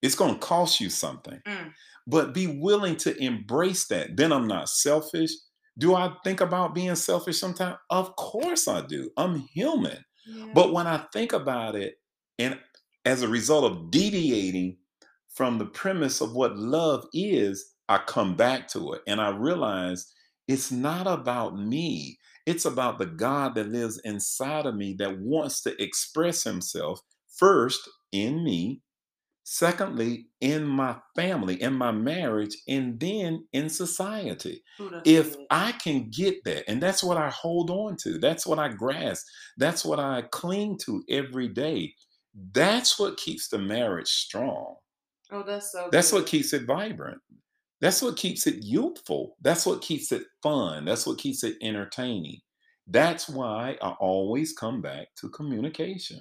it's 0.02 0.16
going 0.16 0.34
to 0.34 0.40
cost 0.40 0.80
you 0.80 0.90
something. 0.90 1.40
Mm. 1.48 1.74
But 2.08 2.34
be 2.34 2.48
willing 2.48 2.96
to 2.98 3.16
embrace 3.22 3.88
that. 3.88 4.18
Then 4.18 4.32
I'm 4.32 4.48
not 4.48 4.70
selfish. 4.70 5.32
Do 5.78 5.96
I 5.96 6.14
think 6.24 6.42
about 6.42 6.76
being 6.76 6.96
selfish 6.96 7.40
sometimes? 7.40 7.78
Of 7.90 8.16
course 8.16 8.68
I 8.68 8.82
do. 8.82 9.12
I'm 9.18 9.38
human. 9.54 10.04
Yeah. 10.26 10.48
But 10.54 10.74
when 10.74 10.88
I 10.88 11.06
think 11.14 11.34
about 11.34 11.76
it, 11.76 11.96
and 12.40 12.60
as 13.06 13.22
a 13.22 13.28
result 13.28 13.72
of 13.72 13.92
deviating 13.92 14.78
from 15.41 15.58
the 15.58 15.65
premise 15.65 16.21
of 16.21 16.36
what 16.36 16.56
love 16.56 17.04
is, 17.15 17.73
I 17.89 17.97
come 17.97 18.36
back 18.36 18.67
to 18.73 18.93
it 18.93 19.01
and 19.08 19.19
I 19.19 19.30
realize 19.30 20.06
It's 20.47 20.71
not 20.71 21.08
about 21.08 21.58
me. 21.58 22.19
It's 22.45 22.65
about 22.65 22.99
the 22.99 23.06
God 23.06 23.56
that 23.56 23.69
lives 23.69 23.99
inside 24.04 24.65
of 24.65 24.75
me 24.75 24.93
that 24.99 25.19
wants 25.19 25.62
to 25.63 25.82
express 25.82 26.43
himself 26.43 26.99
first 27.38 27.89
in 28.12 28.43
me, 28.43 28.82
secondly, 29.43 30.27
in 30.41 30.65
my 30.65 30.97
family, 31.15 31.62
in 31.62 31.73
my 31.73 31.91
marriage, 31.91 32.58
and 32.67 32.99
then 32.99 33.47
in 33.54 33.69
society. 33.69 34.62
Ooh, 34.82 35.01
if 35.06 35.38
good. 35.38 35.45
I 35.51 35.71
can 35.73 36.10
get 36.10 36.43
that, 36.45 36.69
and 36.69 36.82
that's 36.82 37.04
what 37.04 37.17
I 37.17 37.30
hold 37.30 37.69
on 37.69 37.95
to, 38.04 38.17
that's 38.17 38.45
what 38.45 38.60
I 38.60 38.69
grasp, 38.69 39.25
that's 39.58 39.86
what 39.86 39.99
I 39.99 40.23
cling 40.32 40.80
to 40.86 41.04
every 41.10 41.47
day, 41.47 41.93
that's 42.54 42.99
what 42.99 43.17
keeps 43.17 43.47
the 43.47 43.60
marriage 43.60 44.10
strong. 44.10 44.75
Oh, 45.32 45.44
that's 45.44 45.72
so 45.72 45.89
That's 45.91 46.12
good. 46.12 46.17
what 46.17 46.28
keeps 46.28 46.54
it 46.54 46.65
vibrant. 46.65 47.20
That's 47.80 48.02
what 48.02 48.17
keeps 48.17 48.48
it 48.48 48.63
youthful. 48.63 49.38
That's 49.41 49.65
what 49.65 49.82
keeps 49.82 50.12
it 50.12 50.24
fun. 50.44 50.86
That's 50.86 51.08
what 51.08 51.17
keeps 51.17 51.44
it 51.44 51.56
entertaining. 51.62 52.39
That's 52.88 53.28
why 53.30 53.78
I 53.82 53.91
always 54.00 54.54
come 54.54 54.82
back 54.82 55.08
to 55.17 55.30
communication. 55.30 56.20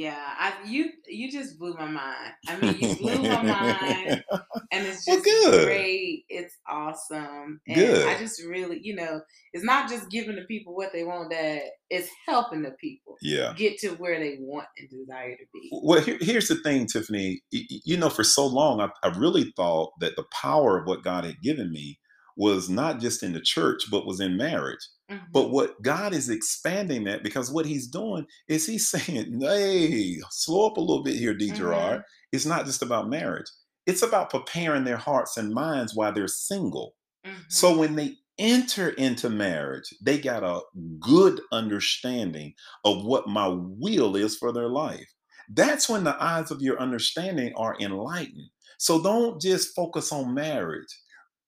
Yeah, 0.00 0.16
I 0.16 0.54
you 0.64 0.92
you 1.06 1.30
just 1.30 1.58
blew 1.58 1.74
my 1.74 1.84
mind. 1.84 2.32
I 2.48 2.56
mean, 2.56 2.74
you 2.80 2.96
blew 2.96 3.20
my 3.20 3.42
mind, 3.42 4.24
and 4.72 4.86
it's 4.86 5.04
just 5.04 5.26
well, 5.26 5.64
great. 5.66 6.24
It's 6.30 6.56
awesome, 6.66 7.60
and 7.68 7.76
good. 7.76 8.08
I 8.08 8.18
just 8.18 8.42
really, 8.42 8.80
you 8.82 8.94
know, 8.94 9.20
it's 9.52 9.62
not 9.62 9.90
just 9.90 10.08
giving 10.08 10.36
the 10.36 10.44
people 10.44 10.74
what 10.74 10.94
they 10.94 11.04
want. 11.04 11.28
That 11.28 11.64
it's 11.90 12.08
helping 12.26 12.62
the 12.62 12.70
people, 12.80 13.16
yeah, 13.20 13.52
get 13.54 13.76
to 13.80 13.90
where 13.90 14.18
they 14.18 14.38
want 14.40 14.68
and 14.78 14.88
desire 14.88 15.36
to 15.36 15.44
be. 15.52 15.68
Well, 15.70 16.00
here, 16.00 16.16
here's 16.18 16.48
the 16.48 16.54
thing, 16.54 16.86
Tiffany. 16.86 17.42
You 17.50 17.98
know, 17.98 18.08
for 18.08 18.24
so 18.24 18.46
long, 18.46 18.80
I, 18.80 18.88
I 19.06 19.08
really 19.18 19.52
thought 19.54 19.92
that 20.00 20.16
the 20.16 20.24
power 20.32 20.78
of 20.78 20.86
what 20.86 21.04
God 21.04 21.24
had 21.24 21.42
given 21.42 21.70
me 21.70 21.98
was 22.36 22.68
not 22.68 23.00
just 23.00 23.22
in 23.22 23.32
the 23.32 23.40
church, 23.40 23.84
but 23.90 24.06
was 24.06 24.20
in 24.20 24.36
marriage. 24.36 24.86
Mm-hmm. 25.10 25.24
But 25.32 25.50
what 25.50 25.80
God 25.82 26.12
is 26.12 26.28
expanding 26.28 27.04
that 27.04 27.22
because 27.22 27.50
what 27.50 27.66
he's 27.66 27.88
doing 27.88 28.26
is 28.48 28.66
he's 28.66 28.88
saying, 28.90 29.40
hey, 29.40 30.18
slow 30.30 30.66
up 30.66 30.76
a 30.76 30.80
little 30.80 31.02
bit 31.02 31.16
here, 31.16 31.34
D. 31.34 31.48
Mm-hmm. 31.48 31.56
Gerard. 31.56 32.02
It's 32.32 32.46
not 32.46 32.66
just 32.66 32.82
about 32.82 33.08
marriage. 33.08 33.50
It's 33.86 34.02
about 34.02 34.30
preparing 34.30 34.84
their 34.84 34.96
hearts 34.96 35.36
and 35.36 35.52
minds 35.52 35.94
while 35.94 36.12
they're 36.12 36.28
single. 36.28 36.94
Mm-hmm. 37.26 37.40
So 37.48 37.76
when 37.76 37.96
they 37.96 38.14
enter 38.38 38.90
into 38.90 39.28
marriage, 39.28 39.92
they 40.00 40.18
got 40.18 40.42
a 40.42 40.60
good 41.00 41.40
understanding 41.52 42.54
of 42.84 43.04
what 43.04 43.28
my 43.28 43.48
will 43.48 44.16
is 44.16 44.36
for 44.36 44.52
their 44.52 44.68
life. 44.68 45.06
That's 45.52 45.88
when 45.88 46.04
the 46.04 46.16
eyes 46.22 46.50
of 46.50 46.62
your 46.62 46.80
understanding 46.80 47.52
are 47.56 47.76
enlightened. 47.80 48.48
So 48.78 49.02
don't 49.02 49.40
just 49.40 49.74
focus 49.74 50.12
on 50.12 50.32
marriage 50.32 50.88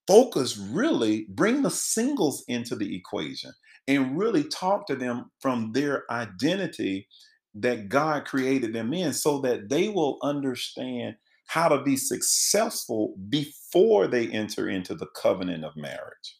focus 0.06 0.56
really 0.56 1.26
bring 1.30 1.62
the 1.62 1.70
singles 1.70 2.44
into 2.48 2.76
the 2.76 2.94
equation 2.96 3.52
and 3.88 4.18
really 4.18 4.44
talk 4.44 4.86
to 4.86 4.96
them 4.96 5.30
from 5.40 5.72
their 5.72 6.04
identity 6.10 7.06
that 7.54 7.88
God 7.88 8.24
created 8.24 8.72
them 8.72 8.92
in 8.94 9.12
so 9.12 9.40
that 9.40 9.68
they 9.68 9.88
will 9.88 10.18
understand 10.22 11.16
how 11.46 11.68
to 11.68 11.82
be 11.82 11.96
successful 11.96 13.14
before 13.28 14.06
they 14.06 14.28
enter 14.28 14.68
into 14.68 14.94
the 14.94 15.08
covenant 15.14 15.64
of 15.64 15.76
marriage. 15.76 16.38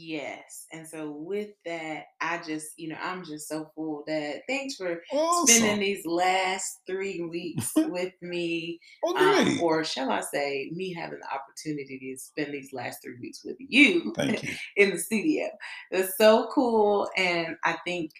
Yes. 0.00 0.66
And 0.72 0.86
so 0.86 1.10
with 1.10 1.48
that, 1.66 2.04
I 2.20 2.40
just, 2.46 2.68
you 2.76 2.88
know, 2.88 2.98
I'm 3.02 3.24
just 3.24 3.48
so 3.48 3.68
full 3.74 4.04
that 4.06 4.42
thanks 4.48 4.76
for 4.76 5.02
awesome. 5.12 5.56
spending 5.56 5.80
these 5.80 6.06
last 6.06 6.82
three 6.86 7.20
weeks 7.28 7.72
with 7.76 8.12
me. 8.22 8.78
Okay. 9.04 9.56
Um, 9.56 9.60
or 9.60 9.82
shall 9.82 10.10
I 10.12 10.20
say, 10.20 10.70
me 10.72 10.94
having 10.94 11.18
the 11.18 11.26
opportunity 11.26 11.98
to 12.14 12.22
spend 12.22 12.54
these 12.54 12.72
last 12.72 12.98
three 13.02 13.16
weeks 13.20 13.40
with 13.44 13.56
you, 13.58 14.14
you. 14.16 14.36
in 14.76 14.90
the 14.90 14.98
studio. 14.98 15.48
It's 15.90 16.16
so 16.16 16.48
cool. 16.54 17.08
And 17.16 17.56
I 17.64 17.76
think 17.84 18.12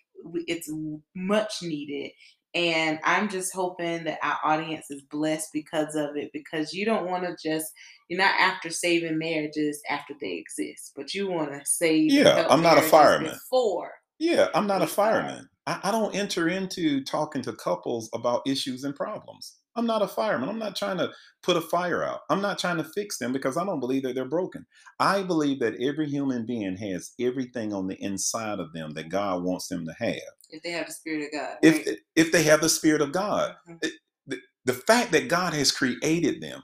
it's 0.48 0.68
much 1.14 1.62
needed. 1.62 2.10
And 2.54 2.98
I'm 3.04 3.28
just 3.28 3.54
hoping 3.54 4.04
that 4.04 4.18
our 4.22 4.38
audience 4.42 4.86
is 4.90 5.02
blessed 5.02 5.50
because 5.52 5.94
of 5.94 6.16
it, 6.16 6.30
because 6.32 6.72
you 6.72 6.86
don't 6.86 7.06
want 7.06 7.24
to 7.24 7.36
just, 7.42 7.66
you're 8.08 8.18
not 8.18 8.34
after 8.40 8.70
saving 8.70 9.18
marriages 9.18 9.80
after 9.88 10.14
they 10.20 10.32
exist, 10.32 10.92
but 10.96 11.12
you 11.12 11.28
want 11.28 11.50
to 11.50 11.60
save. 11.64 12.10
Yeah, 12.10 12.46
I'm 12.48 12.62
not 12.62 12.78
a 12.78 12.82
fireman. 12.82 13.32
Before. 13.32 13.92
Yeah, 14.18 14.48
I'm 14.54 14.66
not 14.66 14.82
a 14.82 14.86
fireman. 14.86 15.48
I, 15.66 15.80
I 15.84 15.90
don't 15.90 16.14
enter 16.14 16.48
into 16.48 17.04
talking 17.04 17.42
to 17.42 17.52
couples 17.52 18.08
about 18.14 18.42
issues 18.46 18.82
and 18.82 18.96
problems. 18.96 19.56
I'm 19.76 19.86
not 19.86 20.02
a 20.02 20.08
fireman. 20.08 20.48
I'm 20.48 20.58
not 20.58 20.76
trying 20.76 20.98
to 20.98 21.10
put 21.42 21.56
a 21.56 21.60
fire 21.60 22.02
out. 22.02 22.20
I'm 22.30 22.42
not 22.42 22.58
trying 22.58 22.78
to 22.78 22.84
fix 22.84 23.18
them 23.18 23.32
because 23.32 23.56
I 23.56 23.64
don't 23.64 23.80
believe 23.80 24.02
that 24.02 24.14
they're 24.14 24.24
broken. 24.24 24.66
I 24.98 25.22
believe 25.22 25.60
that 25.60 25.80
every 25.80 26.08
human 26.08 26.46
being 26.46 26.76
has 26.76 27.12
everything 27.20 27.72
on 27.72 27.86
the 27.86 27.96
inside 28.02 28.58
of 28.58 28.72
them 28.72 28.90
that 28.94 29.08
God 29.08 29.44
wants 29.44 29.68
them 29.68 29.86
to 29.86 29.94
have. 29.98 30.16
If 30.50 30.62
they 30.62 30.70
have 30.70 30.86
the 30.86 30.92
spirit 30.92 31.26
of 31.26 31.32
God. 31.32 31.56
Right? 31.62 31.86
If 31.86 31.98
if 32.16 32.32
they 32.32 32.42
have 32.44 32.60
the 32.60 32.68
spirit 32.68 33.00
of 33.00 33.12
God. 33.12 33.54
Mm-hmm. 33.68 33.78
It, 33.82 33.92
the, 34.26 34.38
the 34.64 34.74
fact 34.74 35.12
that 35.12 35.28
God 35.28 35.54
has 35.54 35.70
created 35.70 36.40
them, 36.42 36.62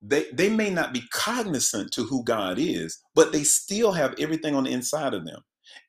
they 0.00 0.26
they 0.32 0.48
may 0.48 0.70
not 0.70 0.94
be 0.94 1.02
cognizant 1.12 1.92
to 1.92 2.04
who 2.04 2.24
God 2.24 2.58
is, 2.58 3.00
but 3.14 3.32
they 3.32 3.42
still 3.42 3.92
have 3.92 4.14
everything 4.18 4.54
on 4.54 4.64
the 4.64 4.72
inside 4.72 5.14
of 5.14 5.26
them. 5.26 5.40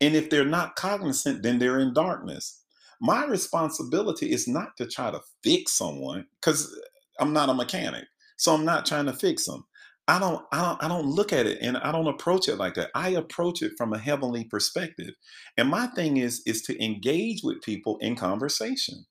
And 0.02 0.16
if 0.16 0.30
they're 0.30 0.46
not 0.46 0.76
cognizant, 0.76 1.44
then 1.44 1.60
they're 1.60 1.80
in 1.80 1.94
darkness 1.94 2.61
my 3.02 3.26
responsibility 3.26 4.32
is 4.32 4.48
not 4.48 4.78
to 4.78 4.88
try 4.88 5.12
to 5.12 5.22
fix 5.44 5.74
someone 5.74 6.26
because 6.40 6.72
uh, 6.72 7.24
I'm 7.24 7.34
not 7.34 7.50
a 7.50 7.54
mechanic. 7.54 8.06
So 8.38 8.54
I'm 8.54 8.66
not 8.66 8.86
trying 8.86 9.08
to 9.08 9.14
fix 9.14 9.46
them. 9.46 9.66
I 10.08 10.20
don't, 10.20 10.44
I 10.52 10.62
don't, 10.62 10.84
I 10.84 10.88
don't 10.88 11.08
look 11.08 11.34
at 11.34 11.48
it 11.48 11.60
and 11.62 11.78
I 11.78 11.92
don't 11.92 12.08
approach 12.08 12.50
it 12.50 12.58
like 12.58 12.76
that. 12.76 12.92
I 12.96 13.10
approach 13.10 13.62
it 13.62 13.74
from 13.78 13.94
a 13.94 14.00
heavenly 14.00 14.46
perspective. 14.46 15.12
And 15.58 15.70
my 15.70 15.88
thing 15.88 16.18
is, 16.18 16.44
is 16.46 16.62
to 16.64 16.84
engage 16.84 17.42
with 17.44 17.62
people 17.62 17.98
in 18.02 18.16
conversation 18.16 19.06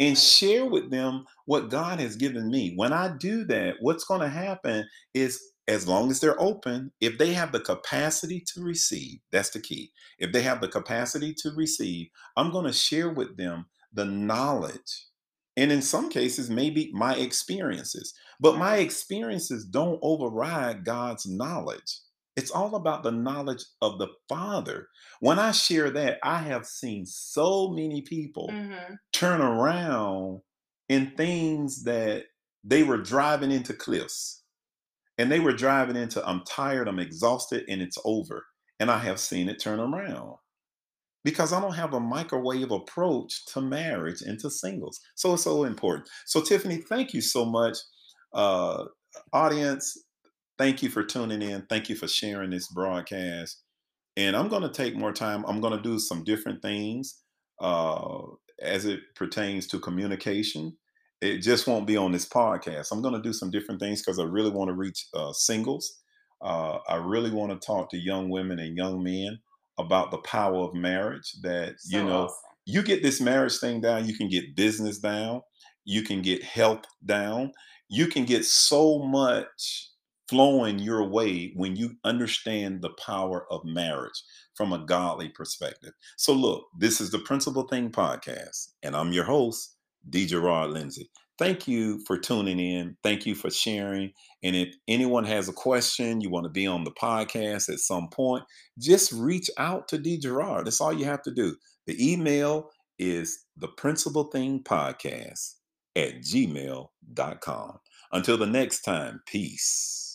and 0.00 0.18
share 0.18 0.66
with 0.66 0.90
them 0.90 1.24
what 1.46 1.70
God 1.70 2.00
has 2.00 2.16
given 2.16 2.50
me. 2.50 2.74
When 2.76 2.92
I 2.92 3.16
do 3.18 3.44
that, 3.46 3.76
what's 3.80 4.04
going 4.04 4.20
to 4.20 4.28
happen 4.28 4.86
is 5.14 5.40
as 5.72 5.88
long 5.88 6.10
as 6.10 6.20
they're 6.20 6.40
open, 6.40 6.92
if 7.00 7.16
they 7.16 7.32
have 7.32 7.50
the 7.50 7.60
capacity 7.60 8.44
to 8.54 8.62
receive, 8.62 9.20
that's 9.32 9.50
the 9.50 9.60
key. 9.60 9.90
If 10.18 10.32
they 10.32 10.42
have 10.42 10.60
the 10.60 10.68
capacity 10.68 11.34
to 11.38 11.50
receive, 11.56 12.08
I'm 12.36 12.52
going 12.52 12.66
to 12.66 12.72
share 12.72 13.08
with 13.08 13.38
them 13.38 13.66
the 13.92 14.04
knowledge. 14.04 15.06
And 15.56 15.72
in 15.72 15.82
some 15.82 16.10
cases, 16.10 16.50
maybe 16.50 16.90
my 16.92 17.14
experiences. 17.14 18.12
But 18.38 18.58
my 18.58 18.76
experiences 18.76 19.64
don't 19.64 19.98
override 20.02 20.84
God's 20.84 21.26
knowledge. 21.26 22.00
It's 22.36 22.50
all 22.50 22.74
about 22.74 23.02
the 23.02 23.10
knowledge 23.10 23.64
of 23.80 23.98
the 23.98 24.08
Father. 24.28 24.88
When 25.20 25.38
I 25.38 25.52
share 25.52 25.90
that, 25.90 26.18
I 26.22 26.38
have 26.38 26.66
seen 26.66 27.06
so 27.06 27.68
many 27.68 28.02
people 28.02 28.50
mm-hmm. 28.52 28.94
turn 29.12 29.40
around 29.40 30.40
in 30.88 31.12
things 31.16 31.84
that 31.84 32.24
they 32.64 32.82
were 32.82 32.98
driving 32.98 33.50
into 33.50 33.72
cliffs 33.74 34.41
and 35.22 35.30
they 35.30 35.38
were 35.38 35.52
driving 35.52 35.94
into, 35.94 36.26
I'm 36.28 36.42
tired, 36.42 36.88
I'm 36.88 36.98
exhausted, 36.98 37.64
and 37.68 37.80
it's 37.80 37.96
over. 38.04 38.44
And 38.80 38.90
I 38.90 38.98
have 38.98 39.20
seen 39.20 39.48
it 39.48 39.60
turn 39.60 39.78
around 39.78 40.34
because 41.22 41.52
I 41.52 41.60
don't 41.60 41.76
have 41.76 41.94
a 41.94 42.00
microwave 42.00 42.72
approach 42.72 43.46
to 43.52 43.60
marriage 43.60 44.22
and 44.22 44.36
to 44.40 44.50
singles. 44.50 44.98
So 45.14 45.34
it's 45.34 45.44
so 45.44 45.62
important. 45.62 46.08
So, 46.26 46.40
Tiffany, 46.40 46.78
thank 46.78 47.14
you 47.14 47.20
so 47.20 47.44
much. 47.44 47.78
Uh, 48.34 48.86
audience, 49.32 49.96
thank 50.58 50.82
you 50.82 50.90
for 50.90 51.04
tuning 51.04 51.40
in. 51.40 51.66
Thank 51.68 51.88
you 51.88 51.94
for 51.94 52.08
sharing 52.08 52.50
this 52.50 52.66
broadcast. 52.66 53.62
And 54.16 54.34
I'm 54.34 54.48
going 54.48 54.62
to 54.62 54.72
take 54.72 54.96
more 54.96 55.12
time. 55.12 55.44
I'm 55.46 55.60
going 55.60 55.76
to 55.76 55.88
do 55.88 56.00
some 56.00 56.24
different 56.24 56.62
things 56.62 57.22
uh, 57.60 58.22
as 58.60 58.86
it 58.86 59.02
pertains 59.14 59.68
to 59.68 59.78
communication 59.78 60.76
it 61.22 61.38
just 61.38 61.68
won't 61.68 61.86
be 61.86 61.96
on 61.96 62.10
this 62.10 62.28
podcast. 62.28 62.88
I'm 62.90 63.00
going 63.00 63.14
to 63.14 63.22
do 63.22 63.32
some 63.32 63.50
different 63.50 63.80
things 63.80 64.02
because 64.02 64.18
I 64.18 64.24
really 64.24 64.50
want 64.50 64.68
to 64.68 64.74
reach 64.74 65.06
uh, 65.14 65.32
singles. 65.32 66.00
Uh, 66.42 66.78
I 66.88 66.96
really 66.96 67.30
want 67.30 67.52
to 67.52 67.64
talk 67.64 67.90
to 67.90 67.96
young 67.96 68.28
women 68.28 68.58
and 68.58 68.76
young 68.76 69.04
men 69.04 69.38
about 69.78 70.10
the 70.10 70.18
power 70.18 70.56
of 70.56 70.74
marriage. 70.74 71.32
That 71.42 71.74
so 71.78 71.96
you 71.96 72.04
know, 72.04 72.24
awesome. 72.24 72.36
you 72.66 72.82
get 72.82 73.04
this 73.04 73.20
marriage 73.20 73.58
thing 73.58 73.80
down, 73.80 74.08
you 74.08 74.16
can 74.16 74.28
get 74.28 74.56
business 74.56 74.98
down, 74.98 75.42
you 75.84 76.02
can 76.02 76.22
get 76.22 76.42
health 76.42 76.82
down, 77.06 77.52
you 77.88 78.08
can 78.08 78.24
get 78.24 78.44
so 78.44 78.98
much 78.98 79.90
flowing 80.28 80.80
your 80.80 81.06
way 81.08 81.52
when 81.54 81.76
you 81.76 81.92
understand 82.04 82.82
the 82.82 82.90
power 83.06 83.46
of 83.52 83.60
marriage 83.64 84.22
from 84.56 84.72
a 84.72 84.84
godly 84.84 85.28
perspective. 85.28 85.92
So, 86.16 86.32
look, 86.32 86.64
this 86.76 87.00
is 87.00 87.10
the 87.10 87.18
Principal 87.20 87.68
Thing 87.68 87.90
podcast, 87.90 88.70
and 88.82 88.96
I'm 88.96 89.12
your 89.12 89.24
host. 89.24 89.71
Gerard 90.10 90.70
Lindsay. 90.70 91.10
Thank 91.38 91.66
you 91.66 91.98
for 92.06 92.18
tuning 92.18 92.60
in. 92.60 92.96
Thank 93.02 93.26
you 93.26 93.34
for 93.34 93.50
sharing. 93.50 94.12
And 94.42 94.54
if 94.54 94.74
anyone 94.86 95.24
has 95.24 95.48
a 95.48 95.52
question, 95.52 96.20
you 96.20 96.30
want 96.30 96.44
to 96.44 96.50
be 96.50 96.66
on 96.66 96.84
the 96.84 96.92
podcast 96.92 97.68
at 97.68 97.78
some 97.78 98.08
point, 98.10 98.44
just 98.78 99.12
reach 99.12 99.50
out 99.58 99.88
to 99.88 99.98
D. 99.98 100.18
Gerard. 100.18 100.66
That's 100.66 100.80
all 100.80 100.92
you 100.92 101.04
have 101.06 101.22
to 101.22 101.32
do. 101.32 101.56
The 101.86 102.12
email 102.12 102.70
is 102.98 103.44
the 103.56 103.68
principal 103.68 104.24
thing 104.24 104.62
podcast 104.62 105.54
at 105.96 106.20
gmail.com. 106.20 107.78
Until 108.12 108.36
the 108.36 108.46
next 108.46 108.82
time, 108.82 109.22
peace. 109.26 110.11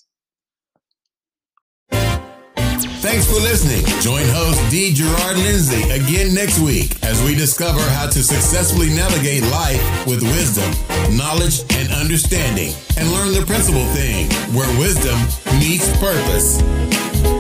Thanks 3.00 3.28
for 3.28 3.36
listening. 3.36 3.86
Join 4.02 4.26
host 4.30 4.60
D. 4.72 4.92
Gerard 4.92 5.38
Lindsay 5.38 5.84
again 5.92 6.34
next 6.34 6.60
week 6.60 6.98
as 7.04 7.22
we 7.24 7.36
discover 7.36 7.80
how 7.80 8.08
to 8.08 8.24
successfully 8.24 8.90
navigate 8.90 9.44
life 9.44 10.08
with 10.08 10.24
wisdom, 10.24 10.70
knowledge, 11.16 11.62
and 11.78 11.92
understanding, 11.94 12.74
and 12.98 13.12
learn 13.12 13.34
the 13.34 13.46
principal 13.46 13.86
thing 13.94 14.30
where 14.54 14.68
wisdom 14.80 15.18
meets 15.60 15.88
purpose. 16.00 17.37